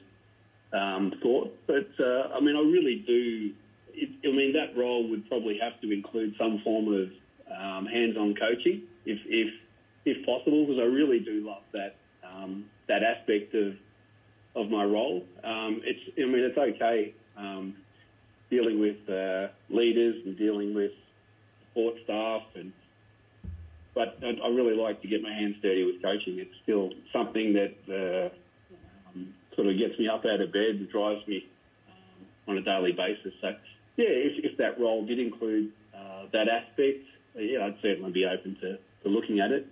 [0.71, 1.53] um, thought.
[1.67, 3.51] But uh, I mean, I really do.
[3.93, 7.09] It, I mean, that role would probably have to include some form of
[7.51, 9.53] um, hands-on coaching, if if
[10.05, 13.75] if possible, because I really do love that um, that aspect of
[14.55, 15.23] of my role.
[15.43, 17.75] Um, it's I mean, it's okay um,
[18.49, 20.91] dealing with uh, leaders and dealing with
[21.67, 22.71] support staff and
[23.93, 26.39] but I really like to get my hands dirty with coaching.
[26.39, 28.29] It's still something that uh,
[29.09, 31.45] um, sort of gets me up out of bed and drives me
[31.89, 33.33] um, on a daily basis.
[33.41, 33.49] So,
[33.97, 37.03] yeah, if, if that role did include uh, that aspect,
[37.35, 39.67] uh, yeah, I'd certainly be open to, to looking at it.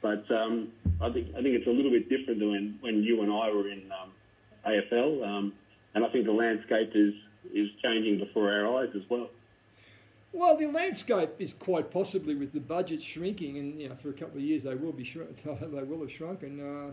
[0.00, 3.22] But um, I think I think it's a little bit different than when, when you
[3.22, 4.10] and I were in um,
[4.66, 5.52] AFL, um,
[5.94, 7.14] and I think the landscape is
[7.54, 9.30] is changing before our eyes as well.
[10.32, 14.14] Well, the landscape is quite possibly with the budget shrinking, and you know, for a
[14.14, 15.04] couple of years they will be
[15.44, 16.60] they will have shrunken.
[16.60, 16.92] Uh,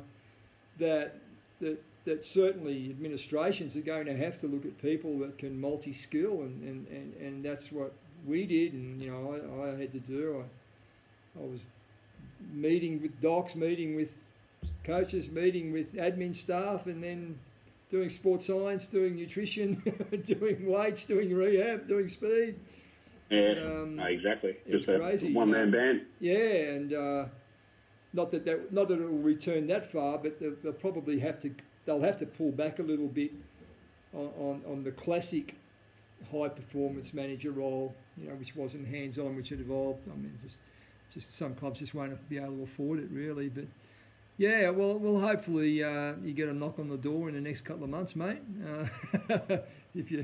[0.78, 1.16] that
[1.62, 6.42] that that certainly administrations are going to have to look at people that can multi-skill,
[6.42, 7.94] and, and, and, and that's what
[8.26, 10.44] we did, and you know, I, I had to do.
[10.44, 11.62] I, I was
[12.54, 14.14] meeting with docs, meeting with
[14.84, 17.38] coaches, meeting with admin staff, and then
[17.90, 19.82] doing sports science, doing nutrition,
[20.26, 22.56] doing weights, doing rehab, doing speed
[23.30, 24.57] yeah, um, exactly.
[24.69, 26.01] Just a crazy, one man band.
[26.19, 27.25] Yeah, and uh,
[28.13, 31.39] not that, that not that it will return that far, but they'll, they'll, probably have
[31.41, 31.51] to
[31.86, 33.32] they'll have to pull back a little bit
[34.13, 35.55] on, on, on the classic
[36.32, 40.01] high performance manager role, you know, which wasn't hands on, which had evolved.
[40.11, 40.57] I mean, just
[41.13, 43.65] just some clubs just won't be able to afford it really, but.
[44.38, 47.65] Yeah, well, well, hopefully uh, you get a knock on the door in the next
[47.65, 48.39] couple of months, mate.
[48.65, 48.86] Uh,
[49.95, 50.23] if you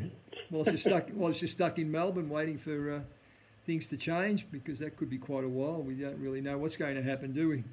[0.51, 2.99] whilst you're stuck whilst you're stuck in Melbourne waiting for uh,
[3.65, 5.81] things to change, because that could be quite a while.
[5.81, 7.63] We don't really know what's going to happen, do we?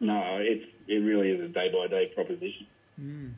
[0.00, 2.66] No, it's it really is a day by day proposition.
[3.00, 3.32] Mm.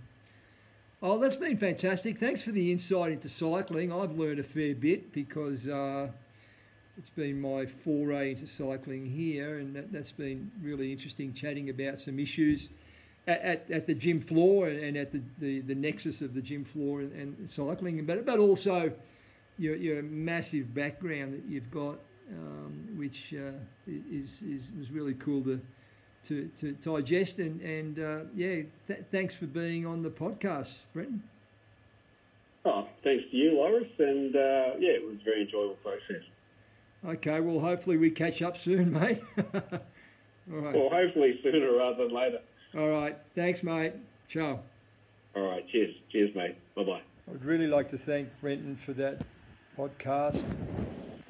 [1.02, 2.18] Oh, that's been fantastic.
[2.18, 3.92] Thanks for the insight into cycling.
[3.92, 6.08] I've learned a fair bit because uh,
[6.96, 11.98] it's been my foray into cycling here, and that, has been really interesting chatting about
[11.98, 12.70] some issues
[13.26, 16.64] at, at, at the gym floor and, at the, the, the, nexus of the gym
[16.64, 18.92] floor and, and cycling, but, but also
[19.58, 21.96] your, your massive background that you've got,
[22.30, 23.52] um, which uh,
[23.86, 25.60] is, is was really cool to
[26.24, 27.38] to, to digest.
[27.38, 31.22] And, and uh, yeah, th- thanks for being on the podcast, Brenton.
[32.64, 33.88] Oh, thanks to you, Loris.
[33.98, 36.22] And uh, yeah, it was a very enjoyable process.
[37.06, 39.22] Okay, well, hopefully we catch up soon, mate.
[39.36, 40.74] All right.
[40.74, 42.38] Well, hopefully sooner rather than later.
[42.76, 43.16] All right.
[43.34, 43.92] Thanks, mate.
[44.28, 44.60] Ciao.
[45.36, 45.66] All right.
[45.68, 45.94] Cheers.
[46.10, 46.56] Cheers, mate.
[46.74, 47.02] Bye bye.
[47.30, 49.22] I'd really like to thank Brenton for that
[49.78, 50.42] podcast.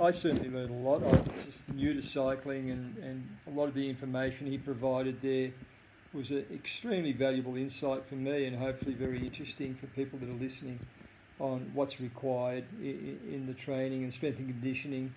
[0.00, 1.02] I certainly learned a lot.
[1.04, 5.20] I was just new to cycling, and, and a lot of the information he provided
[5.20, 5.50] there
[6.12, 10.40] was an extremely valuable insight for me, and hopefully very interesting for people that are
[10.40, 10.80] listening
[11.38, 15.12] on what's required in, in the training and strength and conditioning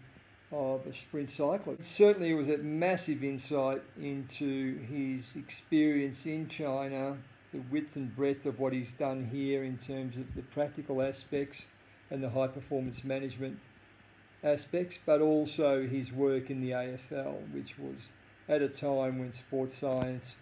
[0.51, 1.83] of a sprint cyclist.
[1.83, 7.17] Certainly, it was a massive insight into his experience in China,
[7.51, 11.67] the width and breadth of what he's done here in terms of the practical aspects
[12.09, 13.59] and the high performance management
[14.43, 18.09] aspects, but also his work in the AFL, which was
[18.47, 20.35] at a time when sports science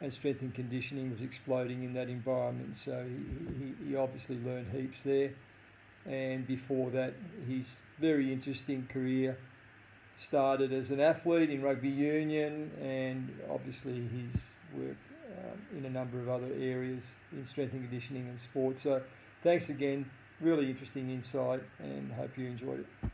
[0.00, 2.74] and strength and conditioning was exploding in that environment.
[2.74, 5.30] So he, he, he obviously learned heaps there.
[6.06, 7.14] And before that,
[7.48, 9.38] his very interesting career
[10.20, 14.42] started as an athlete in rugby union, and obviously he's
[14.74, 14.96] worked
[15.38, 18.78] um, in a number of other areas in strength and conditioning and sport.
[18.78, 19.02] So
[19.42, 20.08] thanks again,
[20.40, 23.10] really interesting insight, and hope you enjoyed it.